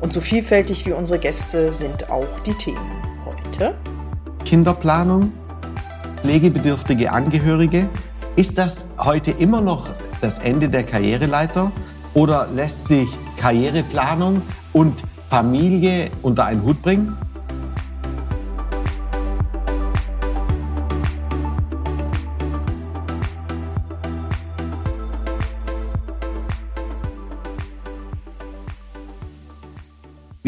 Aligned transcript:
Und 0.00 0.12
so 0.12 0.20
vielfältig 0.20 0.86
wie 0.86 0.92
unsere 0.92 1.18
Gäste 1.18 1.72
sind 1.72 2.10
auch 2.10 2.40
die 2.46 2.54
Themen 2.54 3.02
heute. 3.24 3.74
Kinderplanung, 4.44 5.32
pflegebedürftige 6.22 7.10
Angehörige. 7.10 7.88
Ist 8.36 8.56
das 8.56 8.86
heute 8.98 9.32
immer 9.32 9.60
noch 9.60 9.88
das 10.20 10.38
Ende 10.38 10.68
der 10.68 10.84
Karriereleiter 10.84 11.72
oder 12.14 12.48
lässt 12.54 12.86
sich 12.86 13.08
Karriereplanung 13.36 14.42
und 14.72 15.02
Familie 15.30 16.10
unter 16.22 16.44
einen 16.44 16.62
Hut 16.62 16.80
bringen? 16.80 17.16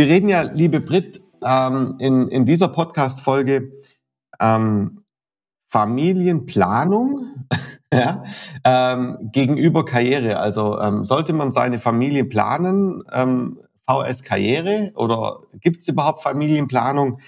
Wir 0.00 0.06
reden 0.06 0.30
ja, 0.30 0.40
liebe 0.40 0.80
Brit, 0.80 1.20
ähm, 1.44 1.96
in, 1.98 2.28
in 2.28 2.46
dieser 2.46 2.68
Podcast-Folge 2.68 3.70
ähm, 4.40 5.04
Familienplanung 5.68 7.44
ja, 7.92 8.24
ähm, 8.64 9.18
gegenüber 9.30 9.84
Karriere. 9.84 10.38
Also 10.38 10.80
ähm, 10.80 11.04
sollte 11.04 11.34
man 11.34 11.52
seine 11.52 11.78
Familie 11.78 12.24
planen, 12.24 13.02
ähm, 13.12 13.60
VS 13.86 14.22
Karriere 14.22 14.92
oder 14.94 15.40
gibt 15.60 15.82
es 15.82 15.88
überhaupt 15.88 16.22
Familienplanung? 16.22 17.20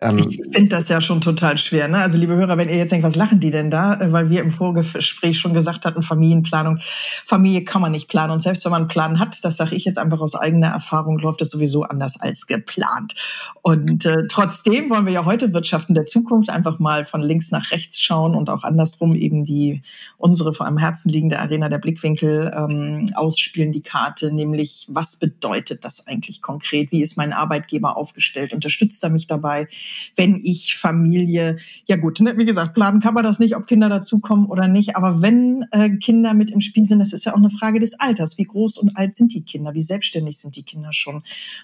Ähm, 0.00 0.18
ich 0.18 0.40
finde 0.52 0.68
das 0.68 0.88
ja 0.88 1.00
schon 1.00 1.20
total 1.20 1.58
schwer. 1.58 1.88
Ne? 1.88 1.98
Also 1.98 2.18
liebe 2.18 2.36
Hörer, 2.36 2.56
wenn 2.56 2.68
ihr 2.68 2.76
jetzt 2.76 2.90
denkt, 2.90 3.04
was 3.04 3.16
lachen 3.16 3.40
die 3.40 3.50
denn 3.50 3.70
da? 3.70 3.94
Äh, 3.94 4.12
weil 4.12 4.30
wir 4.30 4.40
im 4.42 4.52
Vorgespräch 4.52 5.40
schon 5.40 5.54
gesagt 5.54 5.84
hatten, 5.84 6.02
Familienplanung. 6.02 6.78
Familie 7.26 7.64
kann 7.64 7.82
man 7.82 7.90
nicht 7.90 8.08
planen. 8.08 8.32
Und 8.32 8.42
selbst 8.42 8.64
wenn 8.64 8.70
man 8.70 8.82
einen 8.82 8.88
Plan 8.88 9.18
hat, 9.18 9.44
das 9.44 9.56
sage 9.56 9.74
ich 9.74 9.84
jetzt 9.84 9.98
einfach 9.98 10.20
aus 10.20 10.36
eigener 10.36 10.68
Erfahrung, 10.68 11.18
läuft 11.18 11.42
es 11.42 11.50
sowieso 11.50 11.82
anders 11.82 12.18
als 12.20 12.46
geplant. 12.46 13.14
Und 13.62 14.04
äh, 14.04 14.28
trotzdem 14.28 14.88
wollen 14.88 15.04
wir 15.04 15.12
ja 15.12 15.24
heute 15.24 15.52
Wirtschaften 15.52 15.94
der 15.94 16.06
Zukunft 16.06 16.48
einfach 16.48 16.78
mal 16.78 17.04
von 17.04 17.20
links 17.20 17.50
nach 17.50 17.72
rechts 17.72 18.00
schauen 18.00 18.36
und 18.36 18.50
auch 18.50 18.62
andersrum 18.62 19.16
eben 19.16 19.44
die 19.44 19.82
unsere 20.16 20.54
vor 20.54 20.66
am 20.66 20.78
Herzen 20.78 21.10
liegende 21.10 21.38
Arena 21.38 21.68
der 21.68 21.78
Blickwinkel 21.78 22.52
ähm, 22.56 23.10
ausspielen, 23.14 23.72
die 23.72 23.82
Karte, 23.82 24.32
nämlich 24.32 24.86
was 24.88 25.16
bedeutet 25.16 25.84
das 25.84 26.06
eigentlich 26.06 26.42
konkret? 26.42 26.92
Wie 26.92 27.00
ist 27.00 27.16
mein 27.16 27.32
Arbeitgeber 27.32 27.96
aufgestellt? 27.96 28.52
Unterstützt 28.52 29.02
er 29.02 29.10
mich 29.10 29.26
dabei? 29.26 29.68
Wenn 30.16 30.40
ich 30.42 30.76
Familie, 30.76 31.58
ja 31.86 31.96
gut, 31.96 32.20
ne, 32.20 32.36
wie 32.36 32.44
gesagt, 32.44 32.74
planen 32.74 33.00
kann 33.00 33.14
man 33.14 33.24
das 33.24 33.38
nicht, 33.38 33.56
ob 33.56 33.66
Kinder 33.66 33.88
dazukommen 33.88 34.46
oder 34.46 34.68
nicht, 34.68 34.96
aber 34.96 35.22
wenn 35.22 35.66
äh, 35.72 35.90
Kinder 35.90 36.34
mit 36.34 36.50
im 36.50 36.60
Spiel 36.60 36.84
sind, 36.84 36.98
das 36.98 37.12
ist 37.12 37.24
ja 37.24 37.32
auch 37.32 37.38
eine 37.38 37.50
Frage 37.50 37.80
des 37.80 37.98
Alters. 37.98 38.38
Wie 38.38 38.44
groß 38.44 38.78
und 38.78 38.96
alt 38.96 39.14
sind 39.14 39.34
die 39.34 39.44
Kinder? 39.44 39.74
Wie 39.74 39.80
selbstständig 39.80 40.38
sind 40.38 40.56
die 40.56 40.62
Kinder 40.62 40.92
schon? 40.92 41.22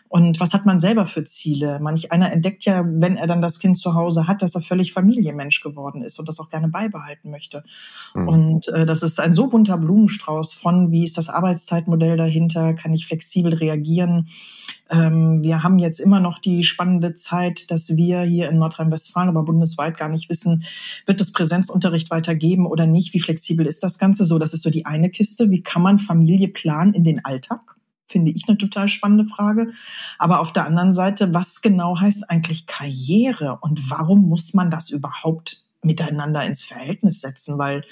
Und 0.09 0.41
was 0.41 0.53
hat 0.53 0.67
man 0.67 0.79
selber 0.79 1.07
für 1.07 1.25
Ziele? 1.25 1.79
Manch 1.81 2.13
einer 2.13 2.33
entdeckt 2.33 2.65
ja, 2.65 2.85
wenn 2.87 3.17
er 3.17 3.27
dann 3.27 3.43
das 3.43 3.59
Kind 3.59 3.79
zu 3.79 3.95
Hause 3.95 4.27
hat, 4.27 4.43
dass 4.43 4.55
er 4.55 4.63
völlig 4.63 4.93
Familienmensch 4.93 5.61
geworden 5.61 6.03
ist 6.03 6.19
und 6.19 6.29
das 6.29 6.41
auch 6.41 6.51
gerne 6.51 6.69
beibehalten 6.69 7.31
möchte. 7.31 7.65
Mhm. 8.15 8.29
Und 8.29 8.69
äh, 8.69 8.87
das 8.87 9.03
ist 9.03 9.21
ein 9.21 9.35
so 9.35 9.49
bunter 9.49 9.77
Blumenstrauß 9.79 10.55
von, 10.55 10.91
wie 10.91 11.05
ist 11.05 11.19
das 11.19 11.29
Arbeitszeitmodell 11.29 12.17
dahinter? 12.17 12.75
Kann 12.75 12.93
ich 12.93 13.07
flexibel 13.07 13.55
reagieren? 13.55 14.29
Ähm, 14.91 15.43
wir 15.43 15.63
haben 15.63 15.79
jetzt 15.79 15.99
immer 15.99 16.21
noch 16.21 16.39
die 16.39 16.63
spannende 16.63 17.15
Zeit, 17.15 17.71
dass 17.71 17.97
wir 17.97 18.14
hier 18.23 18.49
in 18.49 18.59
Nordrhein-Westfalen, 18.59 19.29
aber 19.29 19.43
bundesweit 19.43 19.97
gar 19.97 20.09
nicht 20.09 20.29
wissen, 20.29 20.65
wird 21.07 21.21
es 21.21 21.33
Präsenzunterricht 21.33 22.11
weitergeben 22.11 22.67
oder 22.67 22.87
nicht? 22.87 23.15
Wie 23.15 23.21
flexibel 23.21 23.67
ist 23.67 23.83
das 23.83 23.99
Ganze? 23.99 24.25
So, 24.25 24.39
das 24.39 24.55
ist 24.55 24.63
so 24.63 24.71
die 24.71 24.87
eine 24.87 25.11
Kiste. 25.11 25.51
Wie 25.51 25.63
kann 25.63 25.83
man 25.83 25.99
Familie 25.99 26.49
planen 26.49 26.95
in 26.95 27.05
den 27.05 27.25
Alltag? 27.25 27.77
Finde 28.07 28.31
ich 28.33 28.49
eine 28.49 28.59
total 28.59 28.89
spannende 28.89 29.25
Frage. 29.25 29.73
Aber 30.19 30.41
auf 30.41 30.53
der 30.53 30.67
anderen 30.67 30.93
Seite, 30.93 31.33
was 31.33 31.63
genau 31.63 31.99
heißt 31.99 32.31
eigentlich 32.31 32.67
Karriere 32.67 33.59
und 33.61 33.91
warum 33.91 34.29
muss 34.29 34.55
man 34.55 34.71
das 34.71 34.91
überhaupt 34.91 35.65
miteinander 35.83 36.45
ins 36.45 36.63
Verhältnis 36.63 37.21
setzen? 37.21 37.59
Weil 37.59 37.83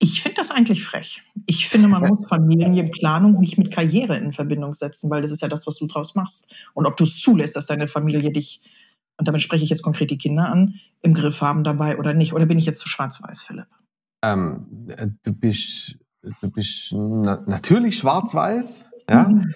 ich 0.00 0.22
finde 0.22 0.36
das 0.36 0.50
eigentlich 0.50 0.84
frech. 0.84 1.22
Ich 1.46 1.68
finde, 1.68 1.88
man 1.88 2.02
muss 2.02 2.28
Familienplanung 2.28 3.40
nicht 3.40 3.58
mit 3.58 3.72
Karriere 3.72 4.16
in 4.16 4.32
Verbindung 4.32 4.74
setzen, 4.74 5.10
weil 5.10 5.22
das 5.22 5.32
ist 5.32 5.42
ja 5.42 5.48
das, 5.48 5.66
was 5.66 5.76
du 5.76 5.86
draus 5.86 6.14
machst. 6.14 6.52
Und 6.74 6.86
ob 6.86 6.96
du 6.96 7.04
es 7.04 7.20
zulässt, 7.20 7.56
dass 7.56 7.66
deine 7.66 7.88
Familie 7.88 8.30
dich, 8.30 8.60
und 9.18 9.28
damit 9.28 9.42
spreche 9.42 9.64
ich 9.64 9.70
jetzt 9.70 9.82
konkret 9.82 10.10
die 10.10 10.18
Kinder 10.18 10.48
an, 10.48 10.74
im 11.02 11.12
Griff 11.12 11.40
haben 11.40 11.64
dabei 11.64 11.98
oder 11.98 12.14
nicht. 12.14 12.32
Oder 12.32 12.46
bin 12.46 12.58
ich 12.58 12.66
jetzt 12.66 12.80
zu 12.80 12.88
schwarz-weiß, 12.88 13.42
Philipp? 13.42 13.66
Ähm, 14.24 14.66
du 15.22 15.32
bist, 15.32 15.98
du 16.40 16.50
bist 16.50 16.92
na 16.92 17.42
natürlich 17.46 17.98
schwarz-weiß, 17.98 18.86
ja. 19.10 19.28
Mhm. 19.28 19.54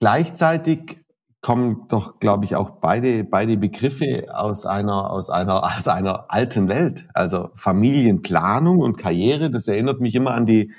Gleichzeitig 0.00 0.98
kommen 1.42 1.86
doch, 1.88 2.18
glaube 2.20 2.44
ich, 2.44 2.56
auch 2.56 2.70
beide, 2.80 3.24
beide 3.24 3.56
Begriffe 3.56 4.28
aus 4.32 4.64
einer, 4.64 5.10
aus 5.10 5.28
einer, 5.28 5.64
aus 5.76 5.86
einer 5.86 6.30
alten 6.30 6.68
Welt. 6.68 7.06
Also 7.14 7.50
Familienplanung 7.54 8.78
und 8.78 8.96
Karriere, 8.96 9.50
das 9.50 9.68
erinnert 9.68 10.00
mich 10.00 10.14
immer 10.14 10.32
an 10.32 10.46
die, 10.46 10.72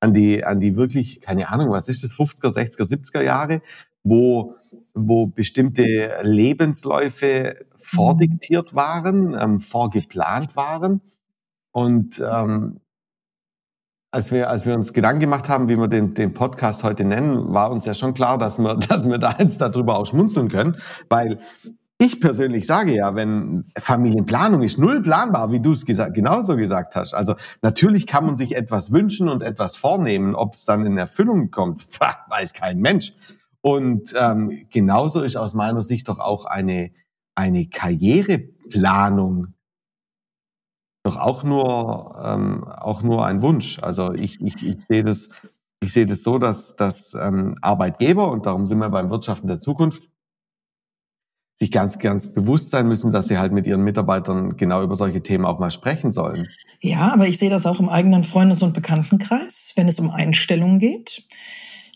an 0.00 0.12
die, 0.12 0.44
an 0.44 0.60
die 0.60 0.76
wirklich, 0.76 1.20
keine 1.20 1.48
Ahnung, 1.48 1.70
was 1.70 1.88
ist 1.88 2.04
das, 2.04 2.12
50er, 2.12 2.54
60er, 2.54 2.88
70er 2.88 3.22
Jahre, 3.22 3.62
wo, 4.02 4.54
wo 4.94 5.26
bestimmte 5.26 6.18
Lebensläufe 6.22 7.66
vordiktiert 7.80 8.74
waren, 8.74 9.36
ähm, 9.38 9.60
vorgeplant 9.60 10.56
waren. 10.56 11.00
Und 11.72 12.20
ähm, 12.20 12.80
als 14.10 14.32
wir, 14.32 14.48
als 14.48 14.66
wir 14.66 14.74
uns 14.74 14.92
Gedanken 14.92 15.20
gemacht 15.20 15.48
haben, 15.48 15.68
wie 15.68 15.76
wir 15.76 15.88
den, 15.88 16.14
den 16.14 16.32
Podcast 16.32 16.82
heute 16.82 17.04
nennen, 17.04 17.52
war 17.52 17.70
uns 17.70 17.84
ja 17.84 17.94
schon 17.94 18.14
klar, 18.14 18.38
dass 18.38 18.58
wir, 18.58 18.74
dass 18.88 19.08
wir 19.08 19.18
da 19.18 19.36
jetzt 19.38 19.60
darüber 19.60 19.98
auch 19.98 20.06
schmunzeln 20.06 20.48
können, 20.48 20.76
weil 21.08 21.40
ich 22.00 22.20
persönlich 22.20 22.64
sage 22.66 22.94
ja, 22.94 23.16
wenn 23.16 23.64
Familienplanung 23.76 24.62
ist 24.62 24.78
null 24.78 25.02
planbar, 25.02 25.50
wie 25.50 25.60
du 25.60 25.72
es 25.72 25.84
gesagt, 25.84 26.14
genauso 26.14 26.56
gesagt 26.56 26.94
hast. 26.94 27.12
Also 27.12 27.34
natürlich 27.60 28.06
kann 28.06 28.24
man 28.24 28.36
sich 28.36 28.54
etwas 28.54 28.92
wünschen 28.92 29.28
und 29.28 29.42
etwas 29.42 29.76
vornehmen, 29.76 30.36
ob 30.36 30.54
es 30.54 30.64
dann 30.64 30.86
in 30.86 30.96
Erfüllung 30.96 31.50
kommt, 31.50 31.86
weiß 32.28 32.52
kein 32.52 32.78
Mensch. 32.78 33.14
Und 33.60 34.14
ähm, 34.16 34.66
genauso 34.70 35.22
ist 35.22 35.36
aus 35.36 35.54
meiner 35.54 35.82
Sicht 35.82 36.08
doch 36.08 36.18
auch 36.18 36.44
eine 36.44 36.90
eine 37.38 37.68
Karriereplanung 37.68 39.54
doch 41.04 41.16
auch 41.16 41.42
nur, 41.42 42.20
ähm, 42.22 42.64
auch 42.64 43.02
nur 43.02 43.24
ein 43.24 43.40
Wunsch. 43.40 43.78
Also 43.80 44.12
ich, 44.12 44.40
ich, 44.42 44.62
ich 44.66 44.76
sehe 44.88 45.04
das, 45.04 45.30
ich 45.80 45.94
das 45.94 46.22
so, 46.22 46.38
dass, 46.38 46.76
dass 46.76 47.14
ähm, 47.14 47.56
Arbeitgeber, 47.62 48.30
und 48.30 48.44
darum 48.44 48.66
sind 48.66 48.78
wir 48.78 48.90
beim 48.90 49.08
Wirtschaften 49.08 49.46
der 49.46 49.58
Zukunft, 49.58 50.10
sich 51.54 51.72
ganz, 51.72 51.98
ganz 51.98 52.32
bewusst 52.32 52.70
sein 52.70 52.86
müssen, 52.86 53.10
dass 53.10 53.28
sie 53.28 53.38
halt 53.38 53.52
mit 53.52 53.66
ihren 53.66 53.82
Mitarbeitern 53.82 54.56
genau 54.56 54.82
über 54.82 54.96
solche 54.96 55.22
Themen 55.22 55.46
auch 55.46 55.58
mal 55.58 55.70
sprechen 55.70 56.10
sollen. 56.10 56.48
Ja, 56.80 57.12
aber 57.12 57.26
ich 57.26 57.38
sehe 57.38 57.50
das 57.50 57.64
auch 57.64 57.80
im 57.80 57.88
eigenen 57.88 58.22
Freundes- 58.22 58.62
und 58.62 58.74
Bekanntenkreis, 58.74 59.72
wenn 59.76 59.88
es 59.88 59.98
um 59.98 60.10
Einstellungen 60.10 60.78
geht, 60.78 61.24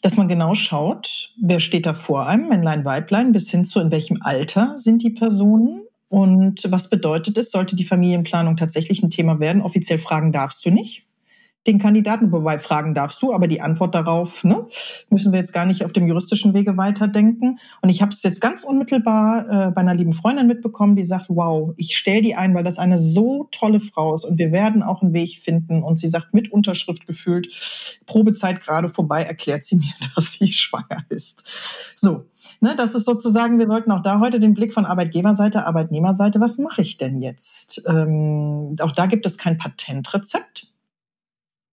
dass 0.03 0.17
man 0.17 0.29
genau 0.29 0.55
schaut, 0.55 1.33
wer 1.41 1.61
steht 1.61 1.87
da 1.87 1.95
vor 1.95 2.27
einem, 2.27 2.49
Männlein, 2.49 2.85
Weiblein, 2.85 3.33
bis 3.33 3.51
hin 3.51 3.65
zu 3.65 3.81
in 3.81 3.91
welchem 3.91 4.21
Alter 4.21 4.77
sind 4.77 5.03
die 5.03 5.11
Personen 5.11 5.83
und 6.09 6.71
was 6.71 6.91
bedeutet 6.91 7.39
es, 7.39 7.51
sollte 7.51 7.75
die 7.75 7.85
Familienplanung 7.85 8.59
tatsächlich 8.59 9.03
ein 9.03 9.11
Thema 9.11 9.41
werden? 9.41 9.63
Offiziell 9.63 9.99
fragen 9.99 10.31
darfst 10.31 10.67
du 10.67 10.71
nicht. 10.71 11.07
Den 11.67 11.79
Kandidaten, 11.79 12.33
wobei 12.33 12.59
fragen 12.59 12.93
darfst 12.93 13.23
du, 13.23 13.33
aber 13.33 13.47
die 13.47 13.61
Antwort 13.61 13.95
darauf 13.95 14.43
ne, 14.43 14.67
müssen 15.11 15.33
wir 15.33 15.39
jetzt 15.39 15.53
gar 15.53 15.65
nicht 15.65 15.85
auf 15.85 15.93
dem 15.93 16.09
juristischen 16.09 16.55
Wege 16.55 16.77
weiterdenken. 16.77 17.59
Und 17.83 17.89
ich 17.89 18.03
habe 18.03 18.11
es 18.13 18.23
jetzt 18.25 18.41
ganz 18.41 18.65
unmittelbar 18.65 19.69
äh, 19.69 19.71
bei 19.71 19.81
einer 19.81 19.95
lieben 19.95 20.13
Freundin 20.13 20.49
mitbekommen, 20.49 20.97
die 20.97 21.05
sagt, 21.05 21.27
wow, 21.29 21.73
ich 21.77 21.97
stelle 21.97 22.23
die 22.23 22.35
ein, 22.35 22.55
weil 22.55 22.65
das 22.65 22.79
eine 22.79 22.99
so 22.99 23.49
tolle 23.53 23.79
Frau 23.79 24.15
ist 24.15 24.25
und 24.25 24.39
wir 24.39 24.51
werden 24.51 24.83
auch 24.83 25.03
einen 25.03 25.13
Weg 25.13 25.39
finden. 25.39 25.85
Und 25.85 25.99
sie 25.99 26.09
sagt, 26.09 26.35
mit 26.35 26.51
Unterschrift 26.51 27.07
gefühlt, 27.07 27.49
Probezeit 28.07 28.61
gerade 28.61 28.89
vorbei, 28.89 29.23
erklärt 29.23 29.65
sie 29.65 29.77
mir, 29.77 29.93
dass 30.17 30.33
sie 30.33 30.53
schwanger 30.53 31.05
ist. 31.11 31.45
So, 31.95 32.25
ne, 32.61 32.75
das 32.77 32.97
ist 32.97 33.07
sozusagen, 33.07 33.61
wir 33.61 33.69
sollten 33.69 33.93
auch 33.93 34.03
da 34.03 34.19
heute 34.19 34.41
den 34.41 34.55
Blick 34.55 34.73
von 34.73 34.85
Arbeitgeberseite, 34.85 35.65
Arbeitnehmerseite, 35.65 36.41
was 36.41 36.59
mache 36.59 36.83
ich 36.83 36.97
denn 36.97 37.21
jetzt? 37.21 37.85
Ähm, 37.87 38.75
auch 38.81 38.93
da 38.93 39.07
gibt 39.07 39.27
es 39.27 39.39
kein 39.39 39.59
Patentrezept. 39.59 40.72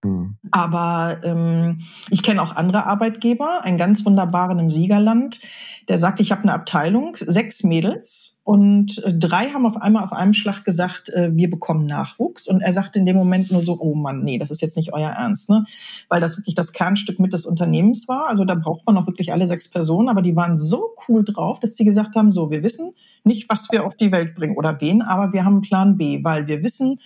Mhm. 0.03 0.37
Aber 0.51 1.17
ähm, 1.23 1.79
ich 2.09 2.23
kenne 2.23 2.41
auch 2.41 2.55
andere 2.55 2.85
Arbeitgeber, 2.85 3.63
einen 3.63 3.77
ganz 3.77 4.05
wunderbaren 4.05 4.59
im 4.59 4.69
Siegerland, 4.69 5.41
der 5.87 5.97
sagt, 5.97 6.19
ich 6.19 6.31
habe 6.31 6.43
eine 6.43 6.53
Abteilung, 6.53 7.17
sechs 7.19 7.63
Mädels 7.63 8.39
und 8.49 9.03
äh, 9.03 9.13
drei 9.13 9.49
haben 9.51 9.67
auf 9.67 9.77
einmal 9.77 10.03
auf 10.03 10.11
einem 10.11 10.33
Schlag 10.33 10.65
gesagt, 10.65 11.09
äh, 11.09 11.29
wir 11.35 11.51
bekommen 11.51 11.85
Nachwuchs. 11.85 12.47
Und 12.47 12.61
er 12.61 12.73
sagt 12.73 12.95
in 12.95 13.05
dem 13.05 13.15
Moment 13.15 13.51
nur 13.51 13.61
so, 13.61 13.79
oh 13.79 13.93
Mann, 13.93 14.23
nee, 14.23 14.39
das 14.39 14.49
ist 14.49 14.61
jetzt 14.61 14.75
nicht 14.75 14.91
euer 14.91 15.11
Ernst, 15.11 15.51
ne? 15.51 15.65
Weil 16.07 16.19
das 16.19 16.35
wirklich 16.35 16.55
das 16.55 16.73
Kernstück 16.73 17.19
mit 17.19 17.31
des 17.31 17.45
Unternehmens 17.45 18.07
war. 18.07 18.27
Also 18.27 18.45
da 18.45 18.55
braucht 18.55 18.87
man 18.87 18.97
auch 18.97 19.05
wirklich 19.05 19.31
alle 19.31 19.45
sechs 19.45 19.69
Personen, 19.69 20.09
aber 20.09 20.23
die 20.23 20.35
waren 20.35 20.57
so 20.57 20.95
cool 21.07 21.23
drauf, 21.23 21.59
dass 21.59 21.75
sie 21.75 21.85
gesagt 21.85 22.15
haben, 22.15 22.31
so, 22.31 22.49
wir 22.49 22.63
wissen 22.63 22.93
nicht, 23.23 23.47
was 23.49 23.71
wir 23.71 23.85
auf 23.85 23.95
die 23.95 24.11
Welt 24.11 24.33
bringen 24.33 24.57
oder 24.57 24.81
wen, 24.81 25.03
aber 25.03 25.31
wir 25.31 25.45
haben 25.45 25.61
Plan 25.61 25.97
B, 25.97 26.23
weil 26.23 26.47
wir 26.47 26.63
wissen, 26.63 26.99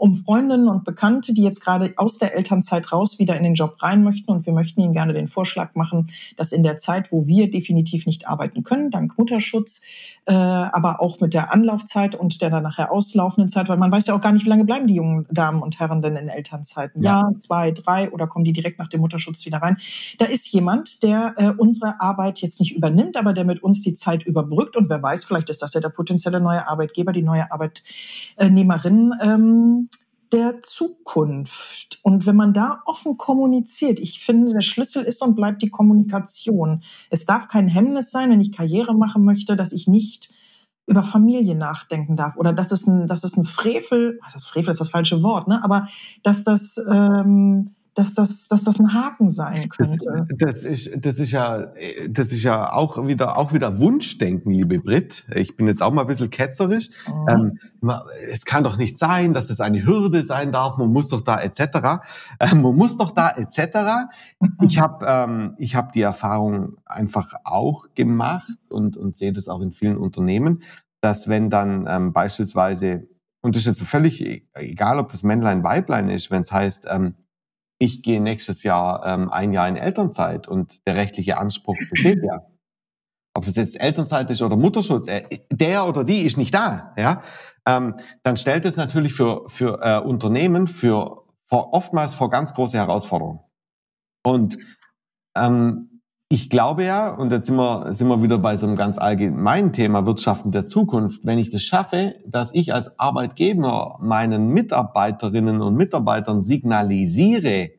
um 0.00 0.14
Freundinnen 0.14 0.68
und 0.68 0.84
Bekannte, 0.84 1.34
die 1.34 1.42
jetzt 1.42 1.60
gerade 1.60 1.92
aus 1.96 2.16
der 2.16 2.34
Elternzeit 2.34 2.90
raus 2.90 3.18
wieder 3.18 3.36
in 3.36 3.42
den 3.42 3.52
Job 3.52 3.76
rein 3.82 4.02
möchten. 4.02 4.30
Und 4.30 4.46
wir 4.46 4.54
möchten 4.54 4.80
Ihnen 4.80 4.94
gerne 4.94 5.12
den 5.12 5.28
Vorschlag 5.28 5.74
machen, 5.74 6.06
dass 6.36 6.52
in 6.52 6.62
der 6.62 6.78
Zeit, 6.78 7.12
wo 7.12 7.26
wir 7.26 7.50
definitiv 7.50 8.06
nicht 8.06 8.26
arbeiten 8.26 8.62
können, 8.62 8.90
dank 8.90 9.18
Mutterschutz, 9.18 9.82
äh, 10.30 10.32
aber 10.32 11.00
auch 11.00 11.18
mit 11.18 11.34
der 11.34 11.52
Anlaufzeit 11.52 12.14
und 12.14 12.40
der 12.40 12.50
dann 12.50 12.62
nachher 12.62 12.92
auslaufenden 12.92 13.48
Zeit, 13.48 13.68
weil 13.68 13.78
man 13.78 13.90
weiß 13.90 14.06
ja 14.06 14.14
auch 14.14 14.20
gar 14.20 14.30
nicht, 14.30 14.44
wie 14.44 14.48
lange 14.48 14.64
bleiben 14.64 14.86
die 14.86 14.94
jungen 14.94 15.26
Damen 15.28 15.60
und 15.60 15.80
Herren 15.80 16.02
denn 16.02 16.14
in 16.14 16.28
Elternzeiten. 16.28 17.02
Ja, 17.02 17.22
Jahr, 17.22 17.36
zwei, 17.38 17.72
drei 17.72 18.12
oder 18.12 18.28
kommen 18.28 18.44
die 18.44 18.52
direkt 18.52 18.78
nach 18.78 18.88
dem 18.88 19.00
Mutterschutz 19.00 19.44
wieder 19.44 19.58
rein. 19.58 19.78
Da 20.18 20.26
ist 20.26 20.46
jemand, 20.46 21.02
der 21.02 21.34
äh, 21.36 21.50
unsere 21.50 22.00
Arbeit 22.00 22.38
jetzt 22.38 22.60
nicht 22.60 22.76
übernimmt, 22.76 23.16
aber 23.16 23.32
der 23.32 23.44
mit 23.44 23.60
uns 23.60 23.80
die 23.80 23.94
Zeit 23.94 24.22
überbrückt. 24.22 24.76
Und 24.76 24.88
wer 24.88 25.02
weiß, 25.02 25.24
vielleicht 25.24 25.50
ist 25.50 25.62
das 25.62 25.74
ja 25.74 25.80
der 25.80 25.88
potenzielle 25.88 26.40
neue 26.40 26.68
Arbeitgeber, 26.68 27.10
die 27.10 27.22
neue 27.22 27.50
Arbeitnehmerin. 27.50 29.12
Ähm, 29.20 29.88
der 30.32 30.62
Zukunft. 30.62 31.98
Und 32.02 32.26
wenn 32.26 32.36
man 32.36 32.52
da 32.52 32.82
offen 32.86 33.16
kommuniziert, 33.16 33.98
ich 33.98 34.20
finde, 34.24 34.52
der 34.52 34.60
Schlüssel 34.60 35.04
ist 35.04 35.22
und 35.22 35.36
bleibt 35.36 35.62
die 35.62 35.70
Kommunikation. 35.70 36.82
Es 37.10 37.26
darf 37.26 37.48
kein 37.48 37.68
Hemmnis 37.68 38.10
sein, 38.10 38.30
wenn 38.30 38.40
ich 38.40 38.52
Karriere 38.52 38.94
machen 38.94 39.24
möchte, 39.24 39.56
dass 39.56 39.72
ich 39.72 39.88
nicht 39.88 40.32
über 40.86 41.02
Familie 41.02 41.54
nachdenken 41.54 42.16
darf 42.16 42.36
oder 42.36 42.52
dass 42.52 42.72
es 42.72 42.86
ein, 42.86 43.06
dass 43.06 43.22
es 43.22 43.36
ein 43.36 43.44
Frevel, 43.44 44.18
was 44.24 44.34
ist 44.34 44.46
Frevel 44.46 44.72
ist 44.72 44.80
das 44.80 44.90
falsche 44.90 45.22
Wort, 45.22 45.46
ne? 45.46 45.62
Aber 45.62 45.88
dass 46.24 46.42
das 46.42 46.76
ähm, 46.90 47.76
dass 48.00 48.14
das, 48.14 48.48
dass 48.48 48.64
das 48.64 48.80
ein 48.80 48.94
Haken 48.94 49.28
sein 49.28 49.68
könnte. 49.68 50.26
Das, 50.38 50.62
das, 50.62 50.64
ist, 50.64 51.04
das 51.04 51.18
ist 51.18 51.32
ja, 51.32 51.66
das 52.08 52.32
ist 52.32 52.42
ja 52.42 52.72
auch 52.72 53.06
wieder, 53.06 53.36
auch 53.36 53.52
wieder 53.52 53.78
Wunschdenken, 53.78 54.52
liebe 54.52 54.78
Brit. 54.78 55.26
Ich 55.34 55.54
bin 55.54 55.66
jetzt 55.66 55.82
auch 55.82 55.92
mal 55.92 56.02
ein 56.02 56.06
bisschen 56.06 56.30
ketzerisch. 56.30 56.88
Mhm. 57.06 57.28
Ähm, 57.28 57.58
man, 57.80 58.00
es 58.30 58.46
kann 58.46 58.64
doch 58.64 58.78
nicht 58.78 58.96
sein, 58.96 59.34
dass 59.34 59.50
es 59.50 59.60
eine 59.60 59.84
Hürde 59.84 60.22
sein 60.22 60.50
darf. 60.50 60.78
Man 60.78 60.90
muss 60.90 61.08
doch 61.08 61.20
da 61.20 61.40
etc. 61.40 62.00
Ähm, 62.40 62.62
man 62.62 62.74
muss 62.74 62.96
doch 62.96 63.10
da 63.10 63.30
etc. 63.30 64.08
Ich 64.62 64.78
habe, 64.78 65.04
ähm, 65.06 65.54
ich 65.58 65.74
habe 65.74 65.90
die 65.92 66.02
Erfahrung 66.02 66.78
einfach 66.86 67.34
auch 67.44 67.84
gemacht 67.94 68.50
und 68.70 68.96
und 68.96 69.14
sehe 69.14 69.34
das 69.34 69.48
auch 69.48 69.60
in 69.60 69.72
vielen 69.72 69.98
Unternehmen, 69.98 70.62
dass 71.02 71.28
wenn 71.28 71.50
dann 71.50 71.86
ähm, 71.86 72.14
beispielsweise 72.14 73.06
und 73.42 73.56
das 73.56 73.62
ist 73.62 73.78
jetzt 73.78 73.88
völlig 73.88 74.24
e-, 74.24 74.42
egal, 74.54 74.98
ob 74.98 75.10
das 75.10 75.22
Männlein, 75.22 75.62
Weiblein 75.62 76.08
ist, 76.08 76.30
wenn 76.30 76.42
es 76.42 76.52
heißt, 76.52 76.86
ähm, 76.90 77.14
ich 77.80 78.02
gehe 78.02 78.20
nächstes 78.20 78.62
Jahr 78.62 79.04
ähm, 79.06 79.30
ein 79.30 79.52
Jahr 79.52 79.66
in 79.66 79.76
Elternzeit 79.76 80.46
und 80.46 80.86
der 80.86 80.96
rechtliche 80.96 81.38
Anspruch 81.38 81.76
besteht 81.90 82.22
ja. 82.22 82.42
Ob 83.32 83.44
das 83.44 83.56
jetzt 83.56 83.80
Elternzeit 83.80 84.28
ist 84.30 84.42
oder 84.42 84.56
Mutterschutz, 84.56 85.08
äh, 85.08 85.22
der 85.50 85.86
oder 85.86 86.04
die 86.04 86.22
ist 86.22 86.36
nicht 86.36 86.52
da, 86.52 86.92
ja, 86.98 87.22
ähm, 87.66 87.96
dann 88.22 88.36
stellt 88.36 88.64
es 88.64 88.76
natürlich 88.76 89.14
für, 89.14 89.48
für 89.48 89.80
äh, 89.82 89.98
Unternehmen 89.98 90.66
für, 90.66 91.24
vor, 91.48 91.72
oftmals 91.72 92.14
vor 92.14 92.28
ganz 92.28 92.54
große 92.54 92.76
Herausforderungen. 92.76 93.40
Und 94.22 94.58
ähm, 95.36 95.89
ich 96.32 96.48
glaube 96.48 96.84
ja, 96.84 97.12
und 97.12 97.32
jetzt 97.32 97.48
sind 97.48 97.56
wir, 97.56 97.92
sind 97.92 98.06
wir 98.06 98.22
wieder 98.22 98.38
bei 98.38 98.56
so 98.56 98.64
einem 98.64 98.76
ganz 98.76 98.98
allgemeinen 98.98 99.72
Thema 99.72 100.06
Wirtschaften 100.06 100.52
der 100.52 100.68
Zukunft, 100.68 101.26
wenn 101.26 101.38
ich 101.38 101.50
das 101.50 101.62
schaffe, 101.62 102.14
dass 102.24 102.54
ich 102.54 102.72
als 102.72 103.00
Arbeitgeber 103.00 103.98
meinen 104.00 104.50
Mitarbeiterinnen 104.50 105.60
und 105.60 105.74
Mitarbeitern 105.74 106.42
signalisiere, 106.42 107.70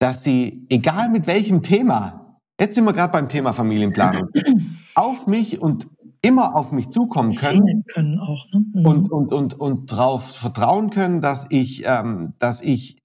dass 0.00 0.22
sie, 0.22 0.66
egal 0.68 1.08
mit 1.08 1.26
welchem 1.26 1.62
Thema, 1.62 2.38
jetzt 2.60 2.74
sind 2.74 2.84
wir 2.84 2.92
gerade 2.92 3.12
beim 3.12 3.30
Thema 3.30 3.54
Familienplanung, 3.54 4.28
auf 4.94 5.26
mich 5.26 5.62
und 5.62 5.88
immer 6.20 6.56
auf 6.56 6.72
mich 6.72 6.90
zukommen 6.90 7.34
können, 7.36 7.84
können 7.86 8.18
auch, 8.18 8.44
ne? 8.52 8.64
mhm. 8.74 8.86
und, 8.86 9.10
und, 9.10 9.32
und, 9.32 9.54
und 9.54 9.92
darauf 9.92 10.36
vertrauen 10.36 10.90
können, 10.90 11.22
dass 11.22 11.46
ich, 11.48 11.84
ähm, 11.86 12.34
dass 12.38 12.60
ich 12.60 12.99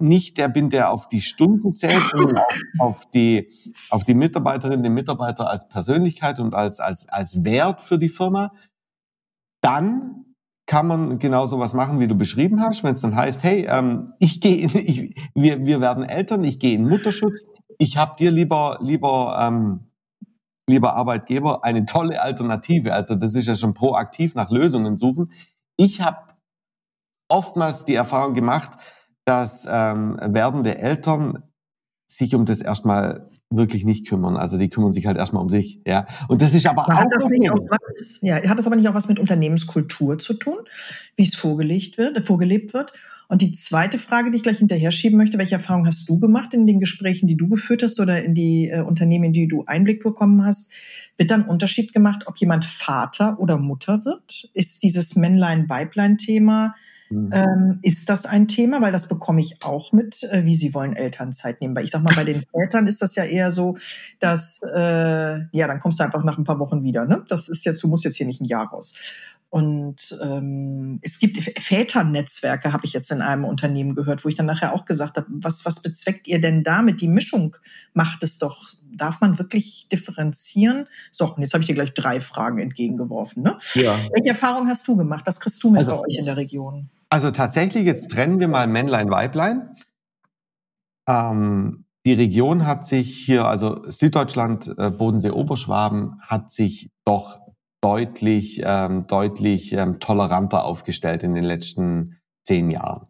nicht 0.00 0.38
der 0.38 0.48
bin, 0.48 0.70
der 0.70 0.90
auf 0.90 1.08
die 1.08 1.20
Stunden 1.20 1.74
zählt, 1.74 2.02
sondern 2.12 2.38
auf, 2.38 2.54
auf, 2.78 3.10
die, 3.10 3.50
auf 3.90 4.04
die 4.04 4.14
Mitarbeiterinnen, 4.14 4.82
den 4.82 4.94
Mitarbeiter 4.94 5.48
als 5.48 5.68
Persönlichkeit 5.68 6.40
und 6.40 6.54
als, 6.54 6.80
als, 6.80 7.08
als 7.08 7.44
Wert 7.44 7.80
für 7.80 7.98
die 7.98 8.08
Firma, 8.08 8.52
dann 9.62 10.24
kann 10.66 10.86
man 10.86 11.18
genau 11.18 11.46
so 11.46 11.58
was 11.58 11.74
machen, 11.74 11.98
wie 11.98 12.06
du 12.06 12.14
beschrieben 12.14 12.60
hast, 12.60 12.84
wenn 12.84 12.92
es 12.92 13.00
dann 13.00 13.16
heißt, 13.16 13.42
hey, 13.42 13.66
ähm, 13.68 14.12
ich 14.20 14.40
gehe, 14.40 14.66
ich, 14.66 15.14
wir, 15.34 15.66
wir 15.66 15.80
werden 15.80 16.04
Eltern, 16.04 16.44
ich 16.44 16.60
gehe 16.60 16.74
in 16.74 16.88
Mutterschutz, 16.88 17.42
ich 17.78 17.96
habe 17.96 18.14
dir 18.16 18.30
lieber, 18.30 18.78
lieber, 18.80 19.36
ähm, 19.40 19.90
lieber 20.68 20.94
Arbeitgeber 20.94 21.64
eine 21.64 21.86
tolle 21.86 22.22
Alternative. 22.22 22.92
Also 22.94 23.16
das 23.16 23.34
ist 23.34 23.46
ja 23.46 23.56
schon 23.56 23.74
proaktiv 23.74 24.34
nach 24.34 24.50
Lösungen 24.50 24.96
suchen. 24.96 25.32
Ich 25.76 26.00
habe 26.00 26.18
oftmals 27.28 27.84
die 27.84 27.94
Erfahrung 27.94 28.34
gemacht, 28.34 28.72
dass 29.30 29.64
ähm, 29.70 30.18
werdende 30.20 30.76
Eltern 30.78 31.44
sich 32.08 32.34
um 32.34 32.46
das 32.46 32.60
erstmal 32.60 33.28
wirklich 33.48 33.84
nicht 33.84 34.08
kümmern. 34.08 34.36
Also 34.36 34.58
die 34.58 34.68
kümmern 34.68 34.92
sich 34.92 35.06
halt 35.06 35.16
erstmal 35.16 35.40
um 35.40 35.48
sich. 35.48 35.80
Ja. 35.86 36.08
Und 36.26 36.42
das 36.42 36.52
ist 36.52 36.66
aber 36.66 36.82
auch. 36.82 36.88
Hat 36.88 37.06
das, 37.14 37.28
nicht 37.28 37.48
auch 37.48 37.60
was, 37.68 38.18
ja, 38.22 38.42
hat 38.48 38.58
das 38.58 38.66
aber 38.66 38.74
nicht 38.74 38.88
auch 38.88 38.94
was 38.94 39.06
mit 39.06 39.20
Unternehmenskultur 39.20 40.18
zu 40.18 40.34
tun, 40.34 40.56
wie 41.14 41.22
es 41.22 41.36
vorgelegt 41.36 41.96
wird, 41.96 42.16
äh, 42.16 42.22
vorgelebt 42.22 42.74
wird? 42.74 42.92
Und 43.28 43.40
die 43.40 43.52
zweite 43.52 43.98
Frage, 43.98 44.32
die 44.32 44.38
ich 44.38 44.42
gleich 44.42 44.58
hinterher 44.58 44.90
schieben 44.90 45.16
möchte, 45.16 45.38
welche 45.38 45.54
Erfahrung 45.54 45.86
hast 45.86 46.08
du 46.08 46.18
gemacht 46.18 46.52
in 46.52 46.66
den 46.66 46.80
Gesprächen, 46.80 47.28
die 47.28 47.36
du 47.36 47.48
geführt 47.48 47.84
hast 47.84 48.00
oder 48.00 48.24
in 48.24 48.34
die 48.34 48.68
äh, 48.68 48.80
Unternehmen, 48.80 49.26
in 49.26 49.32
die 49.32 49.46
du 49.46 49.64
Einblick 49.66 50.02
bekommen 50.02 50.44
hast? 50.44 50.72
Wird 51.18 51.30
dann 51.30 51.44
Unterschied 51.44 51.92
gemacht, 51.92 52.24
ob 52.26 52.36
jemand 52.38 52.64
Vater 52.64 53.38
oder 53.38 53.58
Mutter 53.58 54.04
wird? 54.04 54.50
Ist 54.54 54.82
dieses 54.82 55.14
Männlein-Weiblein-Thema 55.14 56.74
Mhm. 57.10 57.30
Ähm, 57.32 57.78
ist 57.82 58.08
das 58.08 58.24
ein 58.24 58.48
Thema? 58.48 58.80
Weil 58.80 58.92
das 58.92 59.08
bekomme 59.08 59.40
ich 59.40 59.62
auch 59.62 59.92
mit, 59.92 60.22
äh, 60.22 60.44
wie 60.44 60.54
sie 60.54 60.74
wollen 60.74 60.94
Elternzeit 60.94 61.60
nehmen. 61.60 61.74
Weil 61.74 61.84
ich 61.84 61.90
sag 61.90 62.02
mal, 62.02 62.14
bei 62.14 62.24
den 62.24 62.42
Vätern 62.52 62.86
ist 62.86 63.02
das 63.02 63.16
ja 63.16 63.24
eher 63.24 63.50
so, 63.50 63.76
dass, 64.20 64.62
äh, 64.62 65.38
ja, 65.52 65.66
dann 65.66 65.80
kommst 65.80 65.98
du 65.98 66.04
einfach 66.04 66.24
nach 66.24 66.38
ein 66.38 66.44
paar 66.44 66.60
Wochen 66.60 66.82
wieder. 66.82 67.04
Ne? 67.04 67.24
Das 67.28 67.48
ist 67.48 67.64
jetzt, 67.64 67.82
du 67.82 67.88
musst 67.88 68.04
jetzt 68.04 68.16
hier 68.16 68.26
nicht 68.26 68.40
ein 68.40 68.46
Jahr 68.46 68.68
raus. 68.68 68.94
Und 69.50 70.16
ähm, 70.22 71.00
es 71.02 71.18
gibt 71.18 71.36
Väternetzwerke, 71.58 72.72
habe 72.72 72.86
ich 72.86 72.92
jetzt 72.92 73.10
in 73.10 73.20
einem 73.20 73.44
Unternehmen 73.44 73.96
gehört, 73.96 74.24
wo 74.24 74.28
ich 74.28 74.36
dann 74.36 74.46
nachher 74.46 74.72
auch 74.72 74.84
gesagt 74.84 75.16
habe, 75.16 75.26
was, 75.28 75.64
was 75.64 75.82
bezweckt 75.82 76.28
ihr 76.28 76.40
denn 76.40 76.62
damit? 76.62 77.00
Die 77.00 77.08
Mischung 77.08 77.56
macht 77.92 78.22
es 78.22 78.38
doch. 78.38 78.68
Darf 78.92 79.20
man 79.20 79.40
wirklich 79.40 79.88
differenzieren? 79.90 80.86
So, 81.10 81.34
und 81.34 81.42
jetzt 81.42 81.52
habe 81.52 81.64
ich 81.64 81.66
dir 81.66 81.74
gleich 81.74 81.94
drei 81.94 82.20
Fragen 82.20 82.60
entgegengeworfen. 82.60 83.42
Ne? 83.42 83.58
Ja. 83.74 83.98
Welche 84.12 84.28
Erfahrung 84.28 84.68
hast 84.68 84.86
du 84.86 84.96
gemacht? 84.96 85.26
Was 85.26 85.40
kriegst 85.40 85.60
du 85.64 85.70
mit 85.70 85.80
also, 85.80 85.96
bei 85.96 85.98
euch 85.98 86.16
in 86.16 86.26
der 86.26 86.36
Region? 86.36 86.88
Also 87.10 87.32
tatsächlich, 87.32 87.84
jetzt 87.84 88.10
trennen 88.10 88.38
wir 88.38 88.48
mal 88.48 88.66
Männlein, 88.68 89.10
Weiblein. 89.10 89.74
Ähm, 91.08 91.84
die 92.06 92.12
Region 92.12 92.66
hat 92.66 92.86
sich 92.86 93.16
hier, 93.16 93.46
also 93.46 93.82
Süddeutschland, 93.90 94.72
äh, 94.78 94.90
Bodensee, 94.90 95.30
Oberschwaben, 95.30 96.20
hat 96.22 96.50
sich 96.50 96.90
doch 97.04 97.40
deutlich, 97.82 98.62
ähm, 98.64 99.06
deutlich 99.06 99.72
ähm, 99.72 99.98
toleranter 99.98 100.64
aufgestellt 100.64 101.24
in 101.24 101.34
den 101.34 101.44
letzten 101.44 102.20
zehn 102.44 102.70
Jahren. 102.70 103.08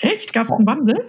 Echt? 0.00 0.32
Gab 0.32 0.46
es 0.46 0.52
einen 0.52 0.66
Wandel? 0.66 1.06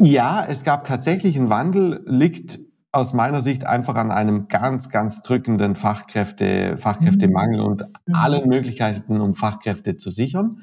Ja, 0.00 0.44
es 0.46 0.64
gab 0.64 0.84
tatsächlich 0.84 1.36
einen 1.36 1.50
Wandel, 1.50 2.02
liegt 2.06 2.60
aus 2.92 3.12
meiner 3.12 3.40
Sicht 3.40 3.66
einfach 3.66 3.94
an 3.94 4.10
einem 4.10 4.48
ganz, 4.48 4.88
ganz 4.88 5.22
drückenden 5.22 5.76
Fachkräfte, 5.76 6.76
Fachkräftemangel 6.76 7.60
mhm. 7.60 7.66
und 7.66 7.82
mhm. 8.06 8.14
allen 8.14 8.48
Möglichkeiten, 8.48 9.20
um 9.20 9.34
Fachkräfte 9.34 9.96
zu 9.96 10.10
sichern. 10.10 10.62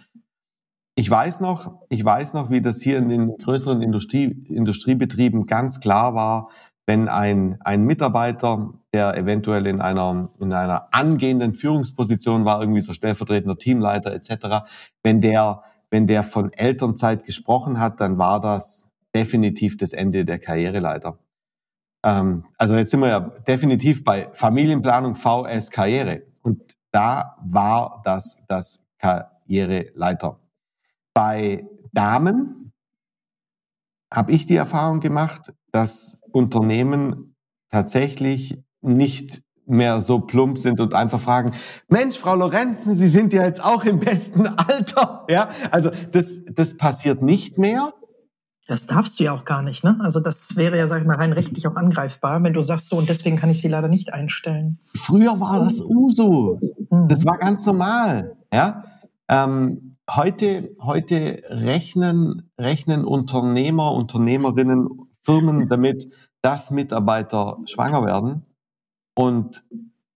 Ich 1.00 1.12
weiß 1.12 1.42
noch, 1.42 1.80
ich 1.90 2.04
weiß 2.04 2.34
noch, 2.34 2.50
wie 2.50 2.60
das 2.60 2.82
hier 2.82 2.98
in 2.98 3.08
den 3.08 3.38
größeren 3.38 3.84
Industrie, 3.84 4.46
Industriebetrieben 4.50 5.46
ganz 5.46 5.80
klar 5.80 6.16
war, 6.16 6.50
wenn 6.88 7.08
ein, 7.08 7.58
ein 7.60 7.84
Mitarbeiter, 7.84 8.74
der 8.94 9.16
eventuell 9.16 9.68
in 9.68 9.80
einer, 9.80 10.32
in 10.40 10.52
einer 10.54 10.88
angehenden 10.92 11.54
Führungsposition 11.54 12.46
war, 12.46 12.62
irgendwie 12.62 12.82
so 12.82 12.94
stellvertretender 12.94 13.60
Teamleiter 13.60 14.12
etc., 14.12 14.68
wenn 15.04 15.22
der, 15.22 15.62
wenn 15.92 16.08
der 16.08 16.24
von 16.24 16.52
Elternzeit 16.52 17.26
gesprochen 17.26 17.80
hat, 17.80 18.02
dann 18.02 18.18
war 18.18 18.42
das 18.42 18.90
definitiv 19.14 19.78
das 19.78 19.94
Ende 19.94 20.26
der 20.26 20.40
Karriereleiter. 20.40 21.20
Ähm, 22.04 22.46
also 22.58 22.76
jetzt 22.76 22.90
sind 22.90 23.02
wir 23.02 23.10
ja 23.10 23.20
definitiv 23.20 24.04
bei 24.04 24.30
Familienplanung 24.34 25.14
VS 25.14 25.70
Karriere. 25.70 26.24
Und 26.42 26.74
da 26.92 27.36
war 27.44 28.02
das 28.04 28.38
das 28.48 28.84
Karriereleiter. 28.98 30.40
Bei 31.18 31.66
Damen 31.94 32.74
habe 34.14 34.32
ich 34.34 34.46
die 34.46 34.56
Erfahrung 34.56 35.00
gemacht, 35.00 35.52
dass 35.72 36.22
Unternehmen 36.32 37.36
tatsächlich 37.72 38.62
nicht 38.82 39.42
mehr 39.66 40.00
so 40.02 40.20
plump 40.20 40.60
sind 40.60 40.80
und 40.80 40.94
einfach 40.94 41.20
fragen, 41.20 41.54
Mensch, 41.88 42.20
Frau 42.20 42.36
Lorenzen, 42.36 42.96
Sie 42.96 43.08
sind 43.08 43.34
ja 43.34 43.46
jetzt 43.46 43.66
auch 43.66 43.84
im 43.84 44.00
besten 44.00 44.46
Alter. 44.46 45.26
Ja, 45.30 45.50
also 45.72 45.90
das, 46.12 46.40
das 46.54 46.78
passiert 46.78 47.24
nicht 47.24 47.58
mehr. 47.58 47.94
Das 48.68 48.86
darfst 48.86 49.20
du 49.20 49.24
ja 49.24 49.32
auch 49.32 49.44
gar 49.44 49.64
nicht, 49.64 49.84
ne? 49.84 49.98
Also 50.02 50.20
das 50.20 50.56
wäre 50.56 50.78
ja, 50.78 50.86
sag 50.86 51.02
ich 51.02 51.08
mal, 51.08 51.18
rein 51.18 51.34
rechtlich 51.34 51.66
auch 51.66 51.76
angreifbar, 51.76 52.44
wenn 52.44 52.54
du 52.54 52.62
sagst 52.62 52.90
so 52.90 52.98
und 52.98 53.10
deswegen 53.10 53.38
kann 53.38 53.50
ich 53.50 53.60
sie 53.60 53.70
leider 53.70 53.88
nicht 53.88 54.14
einstellen. 54.14 54.80
Früher 54.96 55.40
war 55.40 55.66
das 55.66 55.82
Uso. 55.82 56.60
Mhm. 56.92 57.08
Das 57.08 57.26
war 57.26 57.40
ganz 57.40 57.66
normal, 57.66 58.38
ja. 58.54 58.84
Ähm, 59.28 59.97
heute, 60.10 60.76
heute 60.80 61.44
rechnen, 61.50 62.52
rechnen 62.60 63.06
Unternehmer, 63.06 63.94
Unternehmerinnen, 63.94 65.10
Firmen 65.24 65.68
damit, 65.70 66.12
dass 66.42 66.72
Mitarbeiter 66.72 67.58
schwanger 67.66 68.06
werden 68.06 68.46
und 69.16 69.64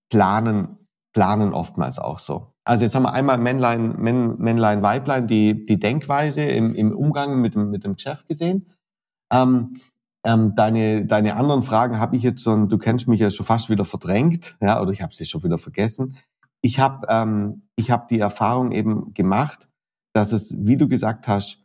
planen, 0.09 0.77
planen 1.13 1.53
oftmals 1.53 1.99
auch 1.99 2.19
so. 2.19 2.53
Also 2.63 2.83
jetzt 2.83 2.93
haben 2.93 3.03
wir 3.03 3.13
einmal 3.13 3.37
Männlein, 3.37 3.97
Männlein, 3.97 4.83
Weiblein, 4.83 5.27
die, 5.27 5.65
die 5.65 5.79
Denkweise 5.79 6.43
im, 6.43 6.75
im 6.75 6.95
Umgang 6.95 7.41
mit 7.41 7.55
dem, 7.55 7.71
mit 7.71 7.83
dem 7.83 7.97
Chef 7.97 8.25
gesehen. 8.27 8.67
Ähm, 9.33 9.77
ähm, 10.23 10.53
deine, 10.55 11.05
deine 11.05 11.35
anderen 11.35 11.63
Fragen 11.63 11.99
habe 11.99 12.15
ich 12.15 12.21
jetzt 12.21 12.43
schon, 12.43 12.69
du 12.69 12.77
kennst 12.77 13.07
mich 13.07 13.19
ja 13.19 13.31
schon 13.31 13.45
fast 13.45 13.71
wieder 13.71 13.85
verdrängt, 13.85 14.55
ja, 14.61 14.79
oder 14.79 14.91
ich 14.91 15.01
habe 15.01 15.15
sie 15.15 15.25
schon 15.25 15.43
wieder 15.43 15.57
vergessen. 15.57 16.15
Ich 16.61 16.79
habe 16.79 17.07
ähm, 17.09 17.63
ich 17.75 17.89
hab 17.89 18.07
die 18.07 18.19
Erfahrung 18.19 18.71
eben 18.71 19.15
gemacht, 19.15 19.67
dass 20.13 20.31
es, 20.31 20.55
wie 20.57 20.77
du 20.77 20.87
gesagt 20.87 21.27
hast, 21.27 21.63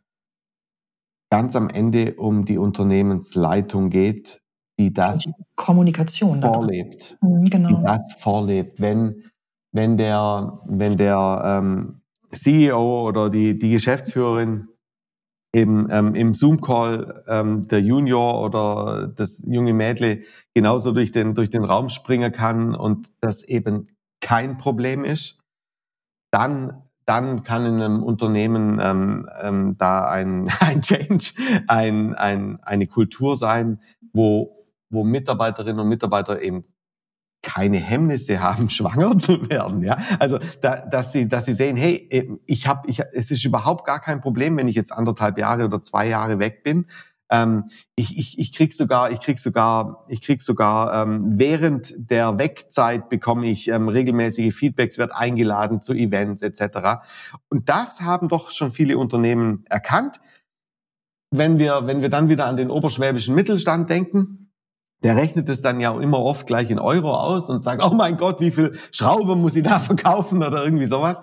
ganz 1.29 1.55
am 1.55 1.69
Ende 1.69 2.15
um 2.15 2.45
die 2.45 2.57
Unternehmensleitung 2.57 3.89
geht, 3.89 4.41
die 4.79 4.93
das 4.93 5.19
die 5.19 5.33
Kommunikation 5.55 6.41
vorlebt, 6.41 7.17
mhm, 7.21 7.45
genau. 7.45 7.69
die 7.69 7.83
das 7.83 8.13
vorlebt. 8.19 8.79
Wenn 8.79 9.23
wenn 9.73 9.97
der 9.97 10.59
wenn 10.65 10.97
der 10.97 11.41
ähm, 11.43 12.01
CEO 12.31 13.07
oder 13.07 13.29
die 13.29 13.57
die 13.57 13.71
Geschäftsführerin 13.71 14.69
eben 15.53 15.87
ähm, 15.89 16.13
im 16.13 16.33
Zoom-Call 16.33 17.23
ähm, 17.27 17.67
der 17.67 17.81
Junior 17.81 18.43
oder 18.43 19.07
das 19.07 19.43
junge 19.47 19.73
Mädle 19.73 20.23
genauso 20.53 20.91
durch 20.91 21.11
den 21.11 21.33
durch 21.33 21.49
den 21.49 21.63
Raum 21.63 21.89
springen 21.89 22.31
kann 22.31 22.75
und 22.75 23.11
das 23.21 23.43
eben 23.43 23.89
kein 24.21 24.57
Problem 24.57 25.03
ist, 25.03 25.39
dann 26.31 26.86
dann 27.07 27.43
kann 27.43 27.65
in 27.65 27.81
einem 27.81 28.03
Unternehmen 28.03 28.79
ähm, 28.83 29.29
ähm, 29.41 29.77
da 29.77 30.07
ein, 30.07 30.49
ein 30.59 30.81
Change, 30.81 31.31
ein, 31.67 32.13
ein, 32.13 32.59
eine 32.61 32.85
Kultur 32.85 33.35
sein, 33.35 33.79
wo, 34.13 34.67
wo 34.89 35.03
Mitarbeiterinnen 35.03 35.79
und 35.79 35.87
Mitarbeiter 35.87 36.41
eben 36.41 36.65
keine 37.41 37.77
Hemmnisse 37.77 38.41
haben, 38.41 38.69
schwanger 38.69 39.17
zu 39.17 39.49
werden. 39.49 39.83
Ja, 39.83 39.97
also 40.19 40.37
da, 40.61 40.85
dass 40.85 41.13
sie, 41.13 41.29
dass 41.29 41.45
sie 41.45 41.53
sehen, 41.53 41.77
hey, 41.77 42.39
ich 42.45 42.67
habe, 42.67 42.89
ich, 42.89 42.99
es 43.13 43.31
ist 43.31 43.45
überhaupt 43.45 43.85
gar 43.85 44.01
kein 44.01 44.19
Problem, 44.19 44.57
wenn 44.57 44.67
ich 44.67 44.75
jetzt 44.75 44.91
anderthalb 44.91 45.37
Jahre 45.37 45.63
oder 45.65 45.81
zwei 45.81 46.07
Jahre 46.07 46.39
weg 46.39 46.63
bin. 46.63 46.87
Ähm, 47.29 47.65
ich, 47.95 48.17
ich, 48.17 48.39
ich 48.39 48.53
krieg 48.53 48.73
sogar, 48.73 49.11
ich 49.11 49.19
krieg 49.19 49.39
sogar, 49.39 50.05
ich 50.07 50.21
krieg 50.21 50.41
sogar 50.41 51.03
ähm, 51.03 51.33
während 51.37 51.93
der 51.97 52.37
Wegzeit 52.37 53.09
bekomme 53.09 53.47
ich 53.47 53.67
ähm, 53.67 53.89
regelmäßige 53.89 54.53
Feedbacks, 54.53 54.97
wird 54.97 55.11
eingeladen 55.13 55.81
zu 55.81 55.93
Events 55.93 56.41
etc. 56.41 57.01
Und 57.49 57.69
das 57.69 58.01
haben 58.01 58.29
doch 58.29 58.51
schon 58.51 58.71
viele 58.71 58.97
Unternehmen 58.97 59.65
erkannt. 59.69 60.21
Wenn 61.29 61.59
wir, 61.59 61.85
wenn 61.85 62.01
wir 62.01 62.09
dann 62.09 62.29
wieder 62.29 62.45
an 62.45 62.55
den 62.55 62.69
oberschwäbischen 62.69 63.35
Mittelstand 63.35 63.89
denken, 63.89 64.51
der 65.03 65.15
rechnet 65.15 65.49
es 65.49 65.61
dann 65.61 65.79
ja 65.79 65.99
immer 65.99 66.19
oft 66.19 66.47
gleich 66.47 66.71
in 66.71 66.79
Euro 66.79 67.13
aus 67.13 67.49
und 67.49 67.63
sagt, 67.63 67.83
oh 67.83 67.93
mein 67.93 68.17
Gott, 68.17 68.39
wie 68.39 68.51
viel 68.51 68.77
Schrauben 68.91 69.41
muss 69.41 69.55
ich 69.55 69.63
da 69.63 69.79
verkaufen 69.79 70.43
oder 70.43 70.63
irgendwie 70.63 70.85
sowas. 70.85 71.21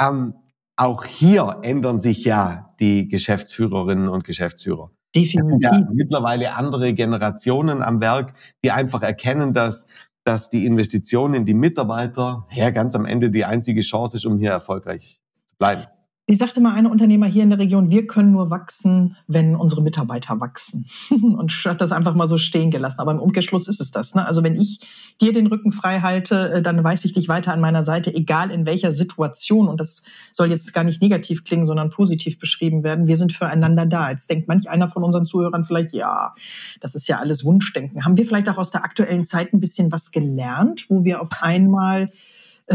Ähm, 0.00 0.34
auch 0.76 1.04
hier 1.04 1.58
ändern 1.62 2.00
sich 2.00 2.24
ja 2.24 2.74
die 2.80 3.08
Geschäftsführerinnen 3.08 4.08
und 4.08 4.24
Geschäftsführer. 4.24 4.90
Definitiv. 5.14 5.62
Ja 5.62 5.88
mittlerweile 5.92 6.54
andere 6.54 6.94
Generationen 6.94 7.82
am 7.82 8.00
Werk, 8.00 8.34
die 8.64 8.70
einfach 8.70 9.02
erkennen, 9.02 9.52
dass, 9.52 9.86
dass 10.24 10.50
die 10.50 10.64
Investition 10.66 11.34
in 11.34 11.44
die 11.44 11.54
Mitarbeiter 11.54 12.46
ja 12.52 12.70
ganz 12.70 12.94
am 12.94 13.04
Ende 13.04 13.30
die 13.30 13.44
einzige 13.44 13.80
Chance 13.80 14.16
ist, 14.16 14.26
um 14.26 14.38
hier 14.38 14.50
erfolgreich 14.50 15.20
zu 15.32 15.42
bleiben. 15.58 15.86
Wie 16.28 16.36
sagte 16.36 16.60
mal 16.60 16.74
eine 16.74 16.88
Unternehmer 16.88 17.26
hier 17.26 17.42
in 17.42 17.50
der 17.50 17.58
Region, 17.58 17.90
wir 17.90 18.06
können 18.06 18.30
nur 18.30 18.48
wachsen, 18.48 19.16
wenn 19.26 19.56
unsere 19.56 19.82
Mitarbeiter 19.82 20.38
wachsen. 20.38 20.86
Und 21.10 21.50
hat 21.64 21.80
das 21.80 21.90
einfach 21.90 22.14
mal 22.14 22.28
so 22.28 22.38
stehen 22.38 22.70
gelassen. 22.70 23.00
Aber 23.00 23.10
im 23.10 23.18
Umkehrschluss 23.18 23.66
ist 23.66 23.80
es 23.80 23.90
das. 23.90 24.14
Ne? 24.14 24.24
Also 24.24 24.44
wenn 24.44 24.54
ich 24.54 24.80
dir 25.20 25.32
den 25.32 25.48
Rücken 25.48 25.72
frei 25.72 26.00
halte, 26.00 26.52
äh, 26.52 26.62
dann 26.62 26.82
weiß 26.82 27.04
ich 27.06 27.12
dich 27.12 27.28
weiter 27.28 27.52
an 27.52 27.60
meiner 27.60 27.82
Seite, 27.82 28.14
egal 28.14 28.52
in 28.52 28.66
welcher 28.66 28.92
Situation. 28.92 29.66
Und 29.66 29.80
das 29.80 30.04
soll 30.30 30.48
jetzt 30.48 30.72
gar 30.72 30.84
nicht 30.84 31.02
negativ 31.02 31.42
klingen, 31.42 31.64
sondern 31.64 31.90
positiv 31.90 32.38
beschrieben 32.38 32.84
werden. 32.84 33.08
Wir 33.08 33.16
sind 33.16 33.32
füreinander 33.32 33.84
da. 33.84 34.10
Jetzt 34.10 34.30
denkt 34.30 34.46
manch 34.46 34.70
einer 34.70 34.88
von 34.88 35.02
unseren 35.02 35.26
Zuhörern 35.26 35.64
vielleicht, 35.64 35.92
ja, 35.92 36.34
das 36.80 36.94
ist 36.94 37.08
ja 37.08 37.18
alles 37.18 37.44
Wunschdenken. 37.44 38.04
Haben 38.04 38.16
wir 38.16 38.26
vielleicht 38.26 38.48
auch 38.48 38.58
aus 38.58 38.70
der 38.70 38.84
aktuellen 38.84 39.24
Zeit 39.24 39.52
ein 39.52 39.60
bisschen 39.60 39.90
was 39.90 40.12
gelernt, 40.12 40.86
wo 40.88 41.02
wir 41.02 41.20
auf 41.20 41.30
einmal 41.40 42.12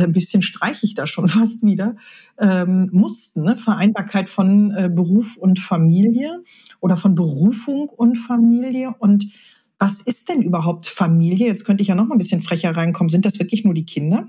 ein 0.03 0.11
bisschen 0.11 0.41
streiche 0.41 0.85
ich 0.85 0.95
da 0.95 1.07
schon 1.07 1.27
fast 1.27 1.63
wieder, 1.63 1.95
ähm, 2.37 2.89
mussten. 2.91 3.43
Ne? 3.43 3.57
Vereinbarkeit 3.57 4.29
von 4.29 4.71
äh, 4.71 4.89
Beruf 4.89 5.37
und 5.37 5.59
Familie 5.59 6.43
oder 6.79 6.97
von 6.97 7.15
Berufung 7.15 7.89
und 7.89 8.17
Familie. 8.17 8.95
Und 8.99 9.31
was 9.79 10.01
ist 10.01 10.29
denn 10.29 10.41
überhaupt 10.41 10.87
Familie? 10.87 11.47
Jetzt 11.47 11.65
könnte 11.65 11.81
ich 11.81 11.87
ja 11.87 11.95
noch 11.95 12.05
mal 12.05 12.15
ein 12.15 12.19
bisschen 12.19 12.41
frecher 12.41 12.75
reinkommen. 12.75 13.09
Sind 13.09 13.25
das 13.25 13.39
wirklich 13.39 13.63
nur 13.63 13.73
die 13.73 13.85
Kinder? 13.85 14.27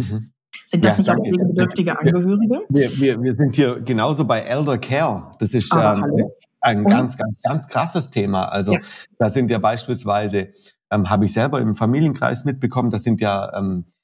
Mhm. 0.00 0.32
Sind 0.66 0.84
das 0.84 0.94
ja, 0.94 0.98
nicht 0.98 1.10
auch 1.10 1.16
pflegebedürftige 1.16 1.98
Angehörige? 1.98 2.60
Wir, 2.68 2.96
wir, 2.98 3.22
wir 3.22 3.32
sind 3.32 3.56
hier 3.56 3.80
genauso 3.80 4.24
bei 4.24 4.40
Elder 4.40 4.78
Care. 4.78 5.32
Das 5.40 5.54
ist 5.54 5.74
ähm, 5.74 6.30
ein 6.60 6.84
ganz, 6.84 7.16
ganz, 7.16 7.42
ganz 7.42 7.68
krasses 7.68 8.10
Thema. 8.10 8.44
Also 8.44 8.74
ja. 8.74 8.80
da 9.18 9.30
sind 9.30 9.50
ja 9.50 9.58
beispielsweise, 9.58 10.48
ähm, 10.90 11.10
habe 11.10 11.24
ich 11.24 11.32
selber 11.32 11.60
im 11.60 11.74
Familienkreis 11.74 12.44
mitbekommen, 12.44 12.90
das 12.90 13.02
sind 13.02 13.20
ja 13.20 13.56
ähm, 13.56 13.86
äh, 13.86 13.97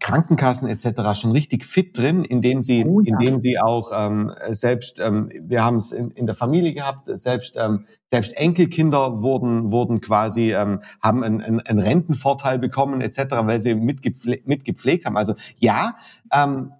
Krankenkassen 0.00 0.68
etc. 0.68 1.18
schon 1.18 1.32
richtig 1.32 1.64
fit 1.64 1.96
drin, 1.96 2.24
indem 2.24 2.62
sie, 2.62 2.84
oh, 2.84 3.00
ja. 3.00 3.18
indem 3.18 3.40
sie 3.40 3.58
auch 3.58 3.92
ähm, 3.94 4.32
selbst, 4.48 4.98
ähm, 5.00 5.30
wir 5.40 5.64
haben 5.64 5.76
es 5.76 5.92
in, 5.92 6.10
in, 6.10 6.26
der 6.26 6.34
Familie 6.34 6.74
gehabt, 6.74 7.08
selbst 7.18 7.56
ähm, 7.56 7.86
selbst 8.10 8.36
Enkelkinder 8.36 9.22
wurden 9.22 9.70
wurden 9.70 10.00
quasi 10.00 10.52
ähm, 10.52 10.82
haben 11.00 11.22
einen, 11.22 11.40
einen, 11.40 11.60
einen 11.60 11.78
Rentenvorteil 11.78 12.58
bekommen 12.58 13.00
etc. 13.00 13.18
Weil 13.42 13.60
sie 13.60 13.74
mitgepflegt, 13.74 14.48
mitgepflegt 14.48 15.06
haben. 15.06 15.16
Also 15.16 15.34
ja, 15.58 15.96
ähm, 16.32 16.72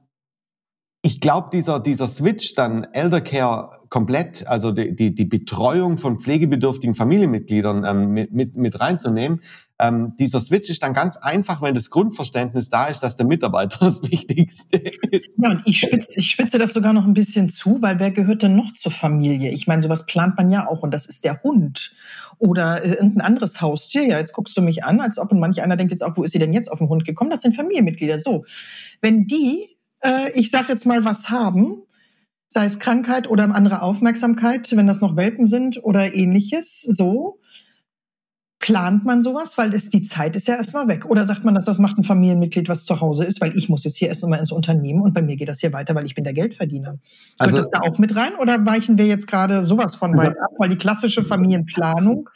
ich 1.02 1.20
glaube 1.20 1.48
dieser 1.52 1.78
dieser 1.78 2.08
Switch 2.08 2.54
dann 2.54 2.84
Eldercare 2.92 3.80
komplett, 3.90 4.46
also 4.46 4.70
die, 4.70 4.94
die, 4.94 5.14
die 5.14 5.24
Betreuung 5.24 5.98
von 5.98 6.20
pflegebedürftigen 6.20 6.94
Familienmitgliedern 6.94 7.84
ähm, 7.84 8.10
mit, 8.12 8.32
mit, 8.32 8.56
mit 8.56 8.80
reinzunehmen, 8.80 9.40
ähm, 9.80 10.14
dieser 10.18 10.40
Switch 10.40 10.68
ist 10.68 10.82
dann 10.82 10.92
ganz 10.92 11.16
einfach, 11.16 11.62
wenn 11.62 11.74
das 11.74 11.90
Grundverständnis 11.90 12.68
da 12.68 12.86
ist, 12.86 13.00
dass 13.00 13.16
der 13.16 13.26
Mitarbeiter 13.26 13.78
das 13.86 14.02
Wichtigste 14.02 14.76
ist. 14.76 15.38
Ja, 15.38 15.50
und 15.50 15.62
ich 15.64 15.80
spitze, 15.80 16.18
ich 16.18 16.30
spitze 16.30 16.58
das 16.58 16.72
sogar 16.72 16.92
noch 16.92 17.06
ein 17.06 17.14
bisschen 17.14 17.48
zu, 17.48 17.80
weil 17.80 17.98
wer 17.98 18.10
gehört 18.10 18.42
denn 18.42 18.56
noch 18.56 18.72
zur 18.74 18.92
Familie? 18.92 19.50
Ich 19.50 19.66
meine, 19.66 19.82
sowas 19.82 20.06
plant 20.06 20.36
man 20.36 20.50
ja 20.50 20.68
auch 20.68 20.82
und 20.82 20.90
das 20.92 21.06
ist 21.06 21.24
der 21.24 21.42
Hund 21.42 21.92
oder 22.38 22.82
äh, 22.82 22.90
irgendein 22.90 23.22
anderes 23.22 23.60
Haustier. 23.60 24.06
Ja, 24.06 24.18
jetzt 24.18 24.32
guckst 24.32 24.56
du 24.56 24.62
mich 24.62 24.84
an, 24.84 25.00
als 25.00 25.18
ob 25.18 25.32
und 25.32 25.40
manch 25.40 25.62
einer 25.62 25.76
denkt 25.76 25.92
jetzt 25.92 26.02
auch, 26.02 26.16
wo 26.16 26.22
ist 26.24 26.32
sie 26.32 26.38
denn 26.38 26.52
jetzt 26.52 26.70
auf 26.70 26.78
den 26.78 26.88
Hund 26.88 27.04
gekommen? 27.04 27.30
Das 27.30 27.42
sind 27.42 27.56
Familienmitglieder. 27.56 28.18
So, 28.18 28.44
wenn 29.00 29.26
die, 29.26 29.76
äh, 30.02 30.30
ich 30.32 30.50
sag 30.50 30.68
jetzt 30.68 30.86
mal, 30.86 31.04
was 31.04 31.30
haben, 31.30 31.82
sei 32.48 32.64
es 32.64 32.80
Krankheit 32.80 33.30
oder 33.30 33.44
andere 33.54 33.80
Aufmerksamkeit, 33.82 34.74
wenn 34.76 34.86
das 34.86 35.00
noch 35.00 35.16
Welpen 35.16 35.46
sind 35.46 35.82
oder 35.84 36.14
ähnliches, 36.14 36.82
so, 36.82 37.38
Plant 38.60 39.06
man 39.06 39.22
sowas, 39.22 39.56
weil 39.56 39.74
es, 39.74 39.88
die 39.88 40.02
Zeit 40.02 40.36
ist 40.36 40.46
ja 40.46 40.54
erstmal 40.54 40.86
weg? 40.86 41.06
Oder 41.06 41.24
sagt 41.24 41.44
man, 41.44 41.54
dass 41.54 41.64
das 41.64 41.78
macht 41.78 41.96
ein 41.96 42.04
Familienmitglied, 42.04 42.68
was 42.68 42.84
zu 42.84 43.00
Hause 43.00 43.24
ist, 43.24 43.40
weil 43.40 43.56
ich 43.56 43.70
muss 43.70 43.84
jetzt 43.84 43.96
hier 43.96 44.08
erst 44.08 44.24
mal 44.26 44.36
ins 44.36 44.52
Unternehmen 44.52 45.00
und 45.00 45.14
bei 45.14 45.22
mir 45.22 45.36
geht 45.36 45.48
das 45.48 45.60
hier 45.60 45.72
weiter, 45.72 45.94
weil 45.94 46.04
ich 46.04 46.14
bin 46.14 46.24
der 46.24 46.34
Geldverdiener. 46.34 46.98
Also, 47.38 47.56
Kommt 47.56 47.74
das 47.74 47.80
da 47.80 47.88
auch 47.88 47.98
mit 47.98 48.14
rein 48.14 48.34
oder 48.38 48.64
weichen 48.66 48.98
wir 48.98 49.06
jetzt 49.06 49.26
gerade 49.26 49.64
sowas 49.64 49.96
von 49.96 50.14
weit 50.16 50.38
ab? 50.38 50.50
Weil 50.58 50.68
die 50.68 50.76
klassische 50.76 51.24
Familienplanung 51.24 52.28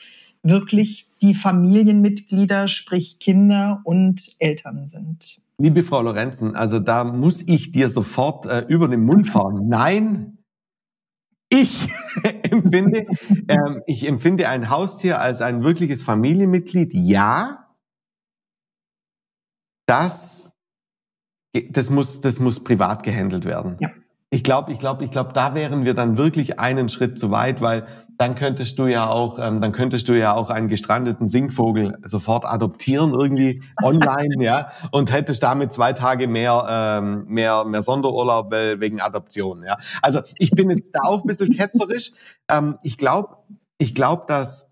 wirklich 0.42 1.10
die 1.20 1.34
Familienmitglieder, 1.34 2.68
sprich 2.68 3.18
Kinder 3.18 3.82
und 3.84 4.34
Eltern 4.38 4.88
sind. 4.88 5.40
Liebe 5.58 5.82
Frau 5.82 6.00
Lorenzen, 6.02 6.56
also 6.56 6.78
da 6.78 7.04
muss 7.04 7.42
ich 7.42 7.70
dir 7.70 7.90
sofort 7.90 8.46
äh, 8.46 8.64
über 8.66 8.88
den 8.88 9.04
Mund 9.04 9.28
fahren. 9.28 9.68
Nein, 9.68 10.38
ich 11.48 11.88
empfinde, 12.54 13.06
ähm, 13.48 13.82
ich 13.86 14.06
empfinde 14.06 14.48
ein 14.48 14.70
Haustier 14.70 15.20
als 15.20 15.40
ein 15.40 15.62
wirkliches 15.62 16.02
Familienmitglied. 16.02 16.92
Ja, 16.94 17.74
das, 19.86 20.52
das 21.70 21.90
muss, 21.90 22.20
das 22.20 22.40
muss 22.40 22.62
privat 22.62 23.02
gehandelt 23.02 23.44
werden. 23.44 23.76
Ja. 23.80 23.90
Ich 24.34 24.42
glaube, 24.42 24.72
ich 24.72 24.80
glaube, 24.80 25.04
ich 25.04 25.12
glaube, 25.12 25.32
da 25.32 25.54
wären 25.54 25.84
wir 25.84 25.94
dann 25.94 26.18
wirklich 26.18 26.58
einen 26.58 26.88
Schritt 26.88 27.20
zu 27.20 27.30
weit, 27.30 27.60
weil 27.60 27.86
dann 28.18 28.34
könntest 28.34 28.80
du 28.80 28.88
ja 28.88 29.08
auch, 29.08 29.38
ähm, 29.38 29.60
dann 29.60 29.70
könntest 29.70 30.08
du 30.08 30.18
ja 30.18 30.34
auch 30.34 30.50
einen 30.50 30.66
gestrandeten 30.66 31.28
Singvogel 31.28 31.98
sofort 32.04 32.44
adoptieren 32.44 33.14
irgendwie 33.14 33.62
online, 33.84 34.42
ja, 34.42 34.70
und 34.90 35.12
hättest 35.12 35.44
damit 35.44 35.72
zwei 35.72 35.92
Tage 35.92 36.26
mehr, 36.26 36.66
ähm, 36.68 37.26
mehr, 37.28 37.64
mehr 37.64 37.82
Sonderurlaub 37.82 38.50
wegen 38.50 39.00
Adoption, 39.00 39.62
ja. 39.62 39.76
Also 40.02 40.22
ich 40.36 40.50
bin 40.50 40.68
jetzt 40.68 40.90
da 40.92 41.02
auch 41.04 41.22
ein 41.22 41.28
bisschen 41.28 41.56
ketzerisch. 41.56 42.10
Ähm, 42.48 42.78
ich 42.82 42.98
glaube, 42.98 43.36
ich 43.78 43.94
glaube, 43.94 44.24
dass 44.26 44.68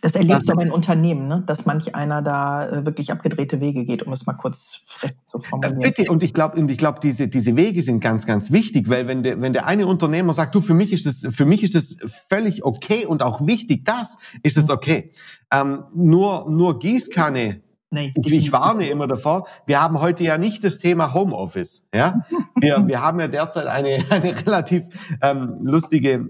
das 0.00 0.14
erlebst 0.14 0.48
du 0.48 0.52
aber 0.52 0.62
in 0.62 0.70
Unternehmen, 0.70 1.28
ne? 1.28 1.42
dass 1.46 1.66
manch 1.66 1.94
einer 1.94 2.22
da 2.22 2.68
äh, 2.68 2.86
wirklich 2.86 3.12
abgedrehte 3.12 3.60
Wege 3.60 3.84
geht, 3.84 4.02
um 4.02 4.12
es 4.12 4.26
mal 4.26 4.32
kurz 4.34 4.80
frech 4.86 5.12
zu 5.26 5.38
äh, 5.38 5.42
formulieren. 5.42 5.80
Bitte, 5.80 6.10
und 6.10 6.22
ich 6.22 6.32
glaube, 6.32 6.58
und 6.58 6.70
ich 6.70 6.78
glaube, 6.78 7.00
diese, 7.02 7.28
diese 7.28 7.56
Wege 7.56 7.82
sind 7.82 8.00
ganz, 8.00 8.26
ganz 8.26 8.50
wichtig, 8.50 8.88
weil 8.88 9.08
wenn 9.08 9.22
der, 9.22 9.40
wenn 9.40 9.52
der 9.52 9.66
eine 9.66 9.86
Unternehmer 9.86 10.32
sagt, 10.32 10.54
du, 10.54 10.60
für 10.60 10.74
mich 10.74 10.92
ist 10.92 11.06
das, 11.06 11.26
für 11.34 11.44
mich 11.44 11.62
ist 11.62 11.74
das 11.74 11.96
völlig 12.28 12.64
okay 12.64 13.06
und 13.06 13.22
auch 13.22 13.46
wichtig, 13.46 13.84
das 13.84 14.18
ist 14.42 14.56
es 14.56 14.68
mhm. 14.68 14.74
okay. 14.74 15.12
Ähm, 15.52 15.84
nur, 15.92 16.48
nur 16.48 16.78
Gießkanne 16.78 17.60
Nee, 17.92 18.14
ich 18.24 18.52
warne 18.52 18.88
immer 18.88 19.08
davor. 19.08 19.48
Wir 19.66 19.82
haben 19.82 20.00
heute 20.00 20.22
ja 20.22 20.38
nicht 20.38 20.62
das 20.62 20.78
Thema 20.78 21.12
Homeoffice. 21.12 21.84
Ja, 21.92 22.24
wir, 22.60 22.86
wir 22.86 23.00
haben 23.00 23.20
ja 23.20 23.28
derzeit 23.28 23.66
eine, 23.66 24.04
eine 24.10 24.46
relativ 24.46 24.84
ähm, 25.22 25.58
lustige, 25.62 26.28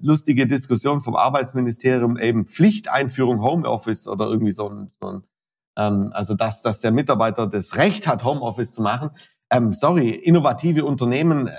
lustige 0.00 0.46
Diskussion 0.46 1.00
vom 1.00 1.16
Arbeitsministerium 1.16 2.18
eben 2.18 2.46
Pflichteinführung 2.46 3.42
Homeoffice 3.42 4.08
oder 4.08 4.26
irgendwie 4.26 4.52
so 4.52 4.68
ein, 4.68 4.90
so 5.00 5.08
ein 5.08 5.22
ähm, 5.76 6.10
also 6.12 6.34
dass, 6.34 6.62
dass 6.62 6.80
der 6.80 6.92
Mitarbeiter 6.92 7.46
das 7.46 7.76
Recht 7.76 8.06
hat, 8.06 8.24
Homeoffice 8.24 8.72
zu 8.72 8.82
machen. 8.82 9.10
Ähm, 9.50 9.72
sorry, 9.72 10.10
innovative 10.10 10.84
Unternehmen 10.84 11.50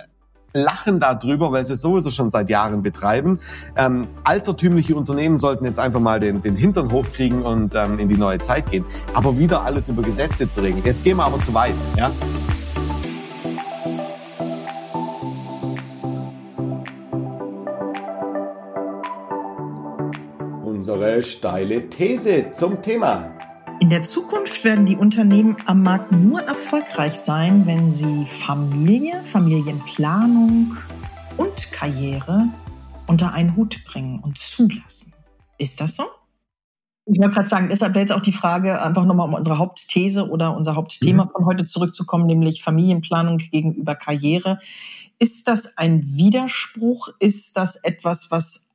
lachen 0.54 1.00
darüber, 1.00 1.52
weil 1.52 1.66
sie 1.66 1.74
es 1.74 1.82
sowieso 1.82 2.10
schon 2.10 2.30
seit 2.30 2.50
Jahren 2.50 2.82
betreiben. 2.82 3.40
Ähm, 3.78 4.08
altertümliche 4.24 4.96
Unternehmen 4.96 5.38
sollten 5.38 5.66
jetzt 5.66 5.80
einfach 5.80 6.00
mal 6.00 6.20
den, 6.20 6.42
den 6.42 6.56
Hintern 6.56 6.92
hochkriegen 6.92 7.42
und 7.42 7.76
ähm, 7.76 8.00
in 8.00 8.10
die 8.10 8.18
neue 8.18 8.40
Zeit 8.40 8.70
gehen. 8.70 8.86
Aber 9.14 9.38
wieder 9.38 9.64
alles 9.64 9.90
über 9.90 10.02
Gesetze 10.02 10.50
zu 10.50 10.62
regeln. 10.62 10.84
Jetzt 10.86 11.04
gehen 11.04 11.18
wir 11.18 11.26
aber 11.26 11.40
zu 11.40 11.54
weit. 11.54 11.76
Ja? 11.98 12.12
Unsere 21.02 21.24
steile 21.24 21.90
These 21.90 22.52
zum 22.52 22.80
Thema. 22.84 23.36
In 23.80 23.90
der 23.90 24.04
Zukunft 24.04 24.64
werden 24.64 24.86
die 24.86 24.96
Unternehmen 24.96 25.56
am 25.66 25.82
Markt 25.82 26.12
nur 26.12 26.44
erfolgreich 26.44 27.16
sein, 27.16 27.66
wenn 27.66 27.90
sie 27.90 28.28
Familie, 28.46 29.20
Familienplanung 29.32 30.78
und 31.38 31.72
Karriere 31.72 32.50
unter 33.08 33.34
einen 33.34 33.56
Hut 33.56 33.84
bringen 33.84 34.20
und 34.20 34.38
zulassen. 34.38 35.12
Ist 35.58 35.82
das 35.82 35.96
so? 35.96 36.04
Ich 37.08 37.20
wollte 37.20 37.34
gerade 37.34 37.50
sagen, 37.50 37.70
deshalb 37.70 37.96
wäre 37.96 38.06
jetzt 38.06 38.14
auch 38.14 38.22
die 38.22 38.32
Frage, 38.32 38.80
einfach 38.80 39.06
nochmal 39.06 39.28
um 39.28 39.34
unsere 39.34 39.58
Hauptthese 39.58 40.30
oder 40.30 40.56
unser 40.56 40.76
Hauptthema 40.76 41.26
mhm. 41.26 41.30
von 41.30 41.46
heute 41.48 41.66
zurückzukommen, 41.66 42.28
nämlich 42.28 42.62
Familienplanung 42.62 43.40
gegenüber 43.40 43.96
Karriere. 43.96 44.60
Ist 45.18 45.48
das 45.48 45.80
ein 45.80 46.04
Widerspruch? 46.06 47.10
Ist 47.18 47.58
das 47.58 47.78
etwas, 47.78 48.30
was 48.30 48.71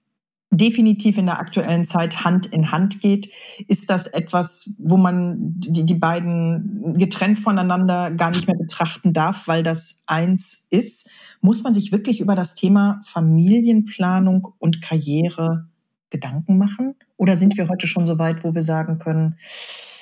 definitiv 0.56 1.18
in 1.18 1.26
der 1.26 1.38
aktuellen 1.38 1.84
Zeit 1.84 2.24
Hand 2.24 2.46
in 2.46 2.72
Hand 2.72 3.00
geht. 3.00 3.30
Ist 3.68 3.90
das 3.90 4.06
etwas, 4.06 4.74
wo 4.78 4.96
man 4.96 5.36
die, 5.60 5.84
die 5.84 5.94
beiden 5.94 6.98
getrennt 6.98 7.38
voneinander 7.38 8.10
gar 8.10 8.30
nicht 8.30 8.46
mehr 8.46 8.56
betrachten 8.56 9.12
darf, 9.12 9.46
weil 9.46 9.62
das 9.62 10.02
eins 10.06 10.66
ist? 10.70 11.08
Muss 11.40 11.62
man 11.62 11.74
sich 11.74 11.92
wirklich 11.92 12.20
über 12.20 12.34
das 12.34 12.54
Thema 12.54 13.02
Familienplanung 13.06 14.54
und 14.58 14.82
Karriere 14.82 15.68
Gedanken 16.10 16.58
machen? 16.58 16.94
Oder 17.16 17.36
sind 17.36 17.56
wir 17.56 17.68
heute 17.68 17.86
schon 17.86 18.06
so 18.06 18.18
weit, 18.18 18.44
wo 18.44 18.54
wir 18.54 18.62
sagen 18.62 18.98
können, 18.98 19.38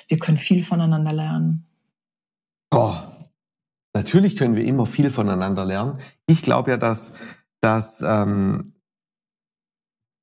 wir 0.07 0.17
können 0.17 0.37
viel 0.37 0.63
voneinander 0.63 1.13
lernen? 1.13 1.65
Oh, 2.71 2.95
natürlich 3.93 4.35
können 4.35 4.55
wir 4.55 4.65
immer 4.65 4.85
viel 4.85 5.09
voneinander 5.09 5.65
lernen. 5.65 5.99
Ich 6.27 6.41
glaube 6.41 6.71
ja, 6.71 6.77
dass, 6.77 7.13
dass 7.61 8.01
ähm, 8.01 8.74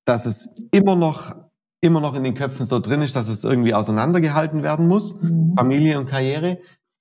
dass 0.05 0.27
es 0.27 0.49
immer 0.71 0.97
noch 0.97 1.35
immer 1.83 2.01
noch 2.01 2.15
in 2.15 2.23
den 2.23 2.35
Köpfen 2.35 2.65
so 2.65 2.79
drin 2.79 3.03
ist, 3.03 3.17
dass 3.17 3.29
es 3.29 3.45
irgendwie 3.45 3.75
auseinandergehalten 3.75 4.63
werden 4.63 4.87
muss, 4.87 5.21
mhm. 5.21 5.55
Familie 5.57 5.99
und 5.99 6.07
Karriere. 6.07 6.59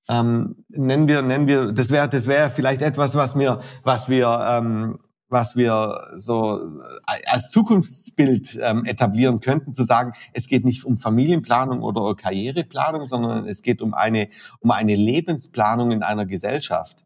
Ähm, 0.09 0.65
nennen 0.69 1.07
wir, 1.07 1.21
nennen 1.21 1.47
wir, 1.47 1.71
das 1.71 1.91
wäre, 1.91 2.09
das 2.09 2.27
wäre 2.27 2.49
vielleicht 2.49 2.81
etwas, 2.81 3.15
was 3.15 3.37
wir, 3.37 3.59
was 3.83 4.09
wir, 4.09 4.27
ähm, 4.49 4.97
was 5.29 5.55
wir 5.55 6.01
so 6.15 6.59
als 7.05 7.49
Zukunftsbild 7.51 8.59
ähm, 8.61 8.83
etablieren 8.85 9.39
könnten, 9.39 9.73
zu 9.73 9.83
sagen, 9.83 10.13
es 10.33 10.47
geht 10.47 10.65
nicht 10.65 10.83
um 10.83 10.97
Familienplanung 10.97 11.83
oder 11.83 12.15
Karriereplanung, 12.15 13.05
sondern 13.05 13.47
es 13.47 13.61
geht 13.61 13.81
um 13.81 13.93
eine, 13.93 14.29
um 14.59 14.71
eine 14.71 14.95
Lebensplanung 14.95 15.91
in 15.91 16.03
einer 16.03 16.25
Gesellschaft. 16.25 17.05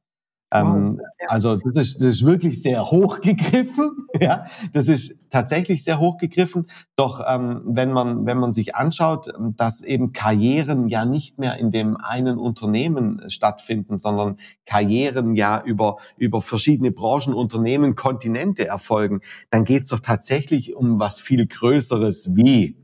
Ähm, 0.61 1.01
also 1.27 1.57
das 1.57 1.75
ist, 1.77 2.01
das 2.01 2.07
ist 2.07 2.25
wirklich 2.25 2.61
sehr 2.61 2.85
hochgegriffen. 2.85 3.91
Ja, 4.21 4.45
das 4.71 4.87
ist 4.87 5.13
tatsächlich 5.29 5.83
sehr 5.83 5.99
hochgegriffen. 5.99 6.67
Doch 6.95 7.21
ähm, 7.27 7.63
wenn 7.65 7.91
man 7.91 8.25
wenn 8.25 8.37
man 8.37 8.53
sich 8.53 8.73
anschaut, 8.73 9.27
dass 9.57 9.81
eben 9.81 10.13
Karrieren 10.13 10.87
ja 10.87 11.03
nicht 11.03 11.37
mehr 11.37 11.57
in 11.57 11.69
dem 11.69 11.97
einen 11.97 12.37
Unternehmen 12.37 13.29
stattfinden, 13.29 13.99
sondern 13.99 14.37
Karrieren 14.65 15.35
ja 15.35 15.61
über 15.61 15.97
über 16.15 16.41
verschiedene 16.41 16.91
Branchen, 16.91 17.33
Unternehmen, 17.33 17.95
Kontinente 17.95 18.65
erfolgen, 18.65 19.19
dann 19.49 19.65
geht 19.65 19.83
es 19.83 19.89
doch 19.89 19.99
tatsächlich 19.99 20.77
um 20.77 20.97
was 20.97 21.19
viel 21.19 21.45
Größeres 21.45 22.33
wie 22.33 22.77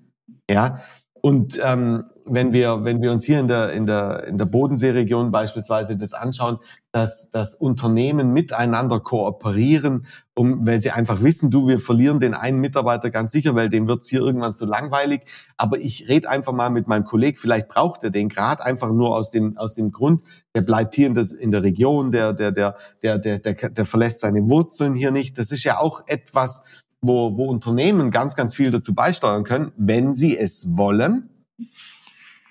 ja 0.49 0.81
und 1.21 1.59
ähm, 1.63 2.05
wenn 2.25 2.53
wir, 2.53 2.83
wenn 2.83 3.01
wir 3.01 3.11
uns 3.11 3.25
hier 3.25 3.39
in 3.39 3.47
der, 3.47 3.73
in 3.73 3.85
der, 3.85 4.25
in 4.25 4.37
der 4.37 4.45
Bodenseeregion 4.45 5.31
beispielsweise 5.31 5.97
das 5.97 6.13
anschauen, 6.13 6.59
dass, 6.91 7.29
dass 7.31 7.55
Unternehmen 7.55 8.31
miteinander 8.31 8.99
kooperieren, 8.99 10.05
um, 10.33 10.65
weil 10.65 10.79
sie 10.79 10.91
einfach 10.91 11.21
wissen, 11.23 11.51
du, 11.51 11.67
wir 11.67 11.79
verlieren 11.79 12.19
den 12.19 12.33
einen 12.33 12.59
Mitarbeiter 12.59 13.09
ganz 13.09 13.31
sicher, 13.31 13.55
weil 13.55 13.69
dem 13.69 13.87
wird's 13.87 14.07
hier 14.09 14.21
irgendwann 14.21 14.55
zu 14.55 14.65
langweilig. 14.65 15.21
Aber 15.57 15.79
ich 15.79 16.07
rede 16.07 16.29
einfach 16.29 16.53
mal 16.53 16.69
mit 16.69 16.87
meinem 16.87 17.05
Kollegen, 17.05 17.37
vielleicht 17.37 17.67
braucht 17.67 18.03
er 18.03 18.11
den 18.11 18.29
Grad 18.29 18.61
einfach 18.61 18.91
nur 18.91 19.15
aus 19.15 19.31
dem, 19.31 19.57
aus 19.57 19.75
dem 19.75 19.91
Grund, 19.91 20.23
der 20.55 20.61
bleibt 20.61 20.95
hier 20.95 21.07
in, 21.07 21.15
das, 21.15 21.33
in 21.33 21.51
der 21.51 21.63
Region, 21.63 22.11
der, 22.11 22.33
der, 22.33 22.51
der, 22.51 22.77
der, 23.03 23.19
der, 23.19 23.39
der, 23.39 23.69
der 23.69 23.85
verlässt 23.85 24.19
seine 24.19 24.41
Wurzeln 24.49 24.93
hier 24.93 25.11
nicht. 25.11 25.37
Das 25.37 25.51
ist 25.51 25.63
ja 25.63 25.79
auch 25.79 26.03
etwas, 26.07 26.63
wo, 27.01 27.35
wo 27.35 27.45
Unternehmen 27.45 28.11
ganz, 28.11 28.35
ganz 28.35 28.55
viel 28.55 28.71
dazu 28.71 28.93
beisteuern 28.93 29.43
können, 29.43 29.71
wenn 29.75 30.13
sie 30.13 30.37
es 30.37 30.77
wollen 30.77 31.29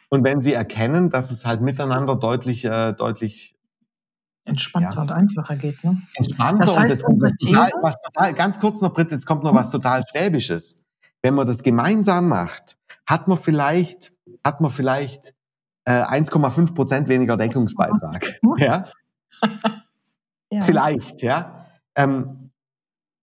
und 0.08 0.24
wenn 0.24 0.42
sie 0.42 0.52
erkennen, 0.52 1.10
dass 1.10 1.30
es 1.30 1.46
halt 1.46 1.60
miteinander 1.60 2.16
deutlich, 2.16 2.64
äh, 2.64 2.92
deutlich 2.92 3.56
entspannter 4.44 4.96
ja. 4.96 5.02
und 5.02 5.12
einfacher 5.12 5.56
geht. 5.56 5.82
Ne? 5.84 6.02
Entspannter 6.14 6.64
das 6.64 6.76
heißt, 6.76 7.04
und 7.04 7.22
jetzt 7.22 7.40
total, 7.40 7.70
was 7.82 7.94
total, 8.00 8.34
ganz 8.34 8.58
kurz 8.58 8.80
noch, 8.80 8.92
Britt, 8.92 9.12
jetzt 9.12 9.26
kommt 9.26 9.44
noch 9.44 9.54
was 9.54 9.70
total 9.70 10.02
Schwäbisches. 10.10 10.80
Wenn 11.22 11.34
man 11.34 11.46
das 11.46 11.62
gemeinsam 11.62 12.28
macht, 12.28 12.76
hat 13.06 13.28
man 13.28 13.38
vielleicht, 13.38 14.12
hat 14.44 14.60
man 14.60 14.70
vielleicht 14.70 15.34
äh, 15.84 16.02
1,5 16.02 16.74
Prozent 16.74 17.08
weniger 17.08 17.36
Deckungsbeitrag. 17.36 18.40
ja? 18.58 18.84
ja? 20.50 20.62
Vielleicht, 20.62 21.22
ja. 21.22 21.66
Ähm, 21.94 22.39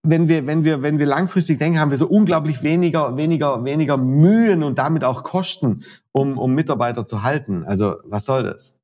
wenn 0.02 0.28
wir, 0.28 0.46
wenn 0.46 0.64
wir, 0.64 0.82
wenn 0.82 0.98
wir 0.98 1.06
langfristig 1.06 1.58
denken, 1.58 1.80
haben 1.80 1.90
wir 1.90 1.98
so 1.98 2.06
unglaublich 2.06 2.62
weniger, 2.62 3.16
weniger, 3.16 3.64
weniger 3.64 3.96
Mühen 3.96 4.62
und 4.62 4.78
damit 4.78 5.04
auch 5.04 5.22
Kosten, 5.22 5.84
um, 6.12 6.38
um 6.38 6.54
Mitarbeiter 6.54 7.06
zu 7.06 7.22
halten. 7.22 7.64
Also, 7.64 7.96
was 8.04 8.24
soll 8.24 8.44
das? 8.44 8.76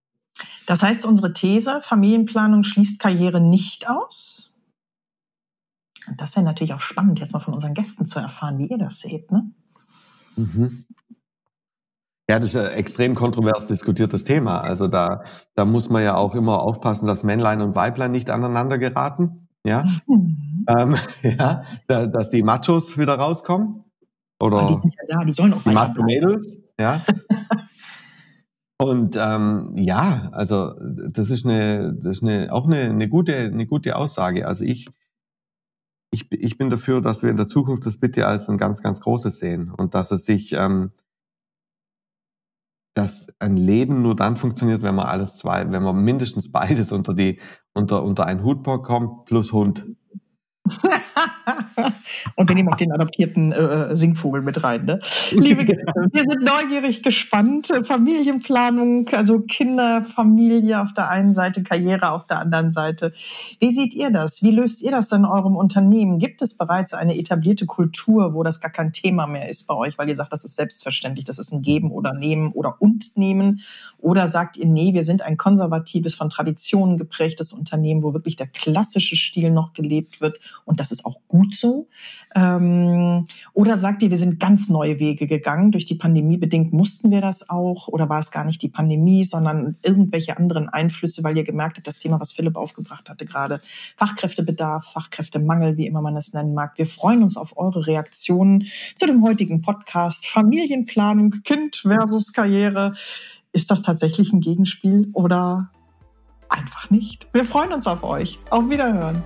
Das 0.66 0.82
heißt, 0.82 1.04
unsere 1.04 1.32
These, 1.32 1.80
Familienplanung 1.82 2.64
schließt 2.64 2.98
Karriere 2.98 3.40
nicht 3.40 3.88
aus. 3.88 4.52
Und 6.06 6.20
das 6.20 6.36
wäre 6.36 6.44
natürlich 6.44 6.74
auch 6.74 6.80
spannend, 6.80 7.20
jetzt 7.20 7.32
mal 7.32 7.40
von 7.40 7.54
unseren 7.54 7.74
Gästen 7.74 8.06
zu 8.06 8.18
erfahren, 8.18 8.58
wie 8.58 8.66
ihr 8.66 8.78
das 8.78 8.98
seht. 8.98 9.30
Ne? 9.30 9.50
Mhm. 10.36 10.84
Ja, 12.28 12.38
das 12.38 12.54
ist 12.54 12.56
ein 12.56 12.72
extrem 12.72 13.14
kontrovers 13.14 13.66
diskutiertes 13.66 14.24
Thema. 14.24 14.60
Also 14.62 14.88
da, 14.88 15.24
da 15.54 15.64
muss 15.64 15.90
man 15.90 16.02
ja 16.02 16.16
auch 16.16 16.34
immer 16.34 16.60
aufpassen, 16.60 17.06
dass 17.06 17.22
Männlein 17.22 17.60
und 17.60 17.74
Weiblein 17.74 18.12
nicht 18.12 18.30
aneinander 18.30 18.78
geraten. 18.78 19.43
Ja, 19.66 19.84
mhm. 20.06 20.66
ähm, 20.68 20.96
ja 21.22 21.64
da, 21.86 22.06
dass 22.06 22.30
die 22.30 22.42
Machos 22.42 22.98
wieder 22.98 23.14
rauskommen. 23.14 23.84
Oder 24.40 24.64
oh, 24.64 24.74
die 24.74 24.80
sind 24.80 24.94
ja 24.94 25.18
da, 25.18 25.24
die 25.24 25.32
sollen 25.32 25.54
auch 25.54 25.62
die 25.62 25.70
Macho-Mädels. 25.70 26.60
Ja. 26.78 27.02
und 28.78 29.16
ähm, 29.16 29.72
ja, 29.74 30.28
also 30.32 30.74
das 31.10 31.30
ist 31.30 31.46
eine, 31.46 31.94
das 31.94 32.18
ist 32.18 32.22
eine, 32.22 32.52
auch 32.52 32.66
eine, 32.66 32.90
eine, 32.90 33.08
gute, 33.08 33.36
eine 33.36 33.66
gute 33.66 33.96
Aussage. 33.96 34.46
Also 34.46 34.64
ich, 34.64 34.88
ich, 36.10 36.30
ich 36.30 36.58
bin 36.58 36.68
dafür, 36.68 37.00
dass 37.00 37.22
wir 37.22 37.30
in 37.30 37.36
der 37.36 37.46
Zukunft 37.46 37.86
das 37.86 37.98
bitte 37.98 38.26
als 38.26 38.48
ein 38.48 38.58
ganz, 38.58 38.82
ganz 38.82 39.00
großes 39.00 39.38
sehen 39.38 39.70
und 39.70 39.94
dass 39.94 40.10
es 40.10 40.24
sich 40.24 40.52
ähm, 40.52 40.90
dass 42.94 43.26
ein 43.40 43.56
Leben 43.56 44.02
nur 44.02 44.14
dann 44.14 44.36
funktioniert, 44.36 44.82
wenn 44.82 44.94
man 44.94 45.06
alles 45.06 45.36
zwei, 45.36 45.70
wenn 45.70 45.82
man 45.82 45.96
mindestens 45.96 46.50
beides 46.52 46.92
unter 46.92 47.12
die, 47.14 47.40
unter, 47.72 48.04
unter 48.04 48.26
einen 48.26 48.44
Hut 48.44 48.62
bekommt, 48.62 49.24
plus 49.26 49.52
Hund. 49.52 49.84
und 52.36 52.48
wir 52.48 52.54
nehmen 52.54 52.72
auch 52.72 52.76
den 52.76 52.90
adoptierten 52.90 53.52
äh, 53.52 53.56
äh, 53.56 53.96
Singvogel 53.96 54.40
mit 54.40 54.64
rein. 54.64 54.86
Ne? 54.86 54.98
Liebe 55.32 55.66
Gäste, 55.66 55.92
wir 56.10 56.22
sind 56.22 56.42
neugierig 56.42 57.02
gespannt. 57.02 57.70
Familienplanung, 57.84 59.06
also 59.10 59.40
Kinder, 59.40 60.00
Familie 60.02 60.80
auf 60.80 60.94
der 60.94 61.10
einen 61.10 61.34
Seite, 61.34 61.62
Karriere 61.62 62.12
auf 62.12 62.26
der 62.26 62.38
anderen 62.38 62.72
Seite. 62.72 63.12
Wie 63.60 63.72
seht 63.72 63.92
ihr 63.92 64.10
das? 64.10 64.42
Wie 64.42 64.52
löst 64.52 64.80
ihr 64.80 64.90
das 64.90 65.12
in 65.12 65.26
eurem 65.26 65.54
Unternehmen? 65.54 66.18
Gibt 66.18 66.40
es 66.40 66.56
bereits 66.56 66.94
eine 66.94 67.18
etablierte 67.18 67.66
Kultur, 67.66 68.32
wo 68.32 68.42
das 68.42 68.60
gar 68.60 68.70
kein 68.70 68.94
Thema 68.94 69.26
mehr 69.26 69.50
ist 69.50 69.66
bei 69.66 69.74
euch, 69.74 69.98
weil 69.98 70.08
ihr 70.08 70.16
sagt, 70.16 70.32
das 70.32 70.44
ist 70.44 70.56
selbstverständlich, 70.56 71.26
das 71.26 71.38
ist 71.38 71.52
ein 71.52 71.60
Geben 71.60 71.90
oder 71.90 72.14
Nehmen 72.14 72.52
oder 72.52 72.80
und 72.80 73.18
Nehmen? 73.18 73.60
Oder 74.04 74.28
sagt 74.28 74.58
ihr, 74.58 74.66
nee, 74.66 74.92
wir 74.92 75.02
sind 75.02 75.22
ein 75.22 75.38
konservatives, 75.38 76.14
von 76.14 76.28
Traditionen 76.28 76.98
geprägtes 76.98 77.54
Unternehmen, 77.54 78.02
wo 78.02 78.12
wirklich 78.12 78.36
der 78.36 78.46
klassische 78.46 79.16
Stil 79.16 79.50
noch 79.50 79.72
gelebt 79.72 80.20
wird 80.20 80.40
und 80.66 80.78
das 80.78 80.92
ist 80.92 81.06
auch 81.06 81.20
gut 81.26 81.54
so? 81.54 81.88
Ähm, 82.34 83.28
oder 83.54 83.78
sagt 83.78 84.02
ihr, 84.02 84.10
wir 84.10 84.18
sind 84.18 84.38
ganz 84.38 84.68
neue 84.68 84.98
Wege 84.98 85.26
gegangen? 85.26 85.72
Durch 85.72 85.86
die 85.86 85.94
Pandemie 85.94 86.36
bedingt 86.36 86.74
mussten 86.74 87.10
wir 87.10 87.22
das 87.22 87.48
auch? 87.48 87.88
Oder 87.88 88.10
war 88.10 88.18
es 88.18 88.30
gar 88.30 88.44
nicht 88.44 88.60
die 88.60 88.68
Pandemie, 88.68 89.24
sondern 89.24 89.76
irgendwelche 89.82 90.36
anderen 90.36 90.68
Einflüsse, 90.68 91.24
weil 91.24 91.38
ihr 91.38 91.44
gemerkt 91.44 91.78
habt, 91.78 91.86
das 91.86 91.98
Thema, 91.98 92.20
was 92.20 92.34
Philipp 92.34 92.56
aufgebracht 92.56 93.08
hatte 93.08 93.24
gerade, 93.24 93.62
Fachkräftebedarf, 93.96 94.84
Fachkräftemangel, 94.84 95.78
wie 95.78 95.86
immer 95.86 96.02
man 96.02 96.14
es 96.18 96.34
nennen 96.34 96.52
mag. 96.52 96.76
Wir 96.76 96.86
freuen 96.86 97.22
uns 97.22 97.38
auf 97.38 97.56
eure 97.56 97.86
Reaktionen 97.86 98.66
zu 98.96 99.06
dem 99.06 99.24
heutigen 99.24 99.62
Podcast 99.62 100.26
Familienplanung, 100.26 101.36
Kind 101.42 101.76
versus 101.76 102.34
Karriere. 102.34 102.92
Ist 103.54 103.70
das 103.70 103.82
tatsächlich 103.82 104.32
ein 104.32 104.40
Gegenspiel 104.40 105.10
oder 105.12 105.70
einfach 106.48 106.90
nicht? 106.90 107.28
Wir 107.32 107.44
freuen 107.44 107.72
uns 107.72 107.86
auf 107.86 108.02
euch. 108.02 108.40
Auf 108.50 108.68
Wiederhören. 108.68 109.22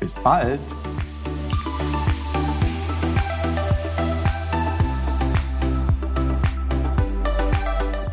Bis 0.00 0.18
bald! 0.18 0.60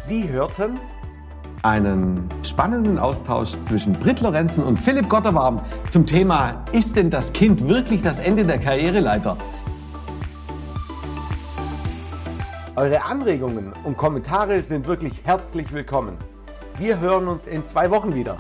Sie 0.05 0.27
hörten 0.27 0.77
einen 1.63 2.27
spannenden 2.43 2.99
Austausch 2.99 3.51
zwischen 3.62 3.93
Britt 3.93 4.19
Lorenzen 4.19 4.65
und 4.65 4.77
Philipp 4.77 5.07
Gotterwarm 5.07 5.62
zum 5.89 6.05
Thema 6.05 6.65
Ist 6.73 6.97
denn 6.97 7.10
das 7.10 7.31
Kind 7.31 7.65
wirklich 7.69 8.01
das 8.01 8.19
Ende 8.19 8.45
der 8.45 8.60
Karriereleiter? 8.60 9.38
Eure 12.77 13.05
Anregungen 13.05 13.73
und 13.85 13.97
Kommentare 13.97 14.61
sind 14.61 14.85
wirklich 14.85 15.23
herzlich 15.23 15.73
willkommen. 15.73 16.15
Wir 16.77 16.99
hören 16.99 17.27
uns 17.27 17.47
in 17.47 17.65
zwei 17.65 17.89
Wochen 17.89 18.13
wieder. 18.13 18.37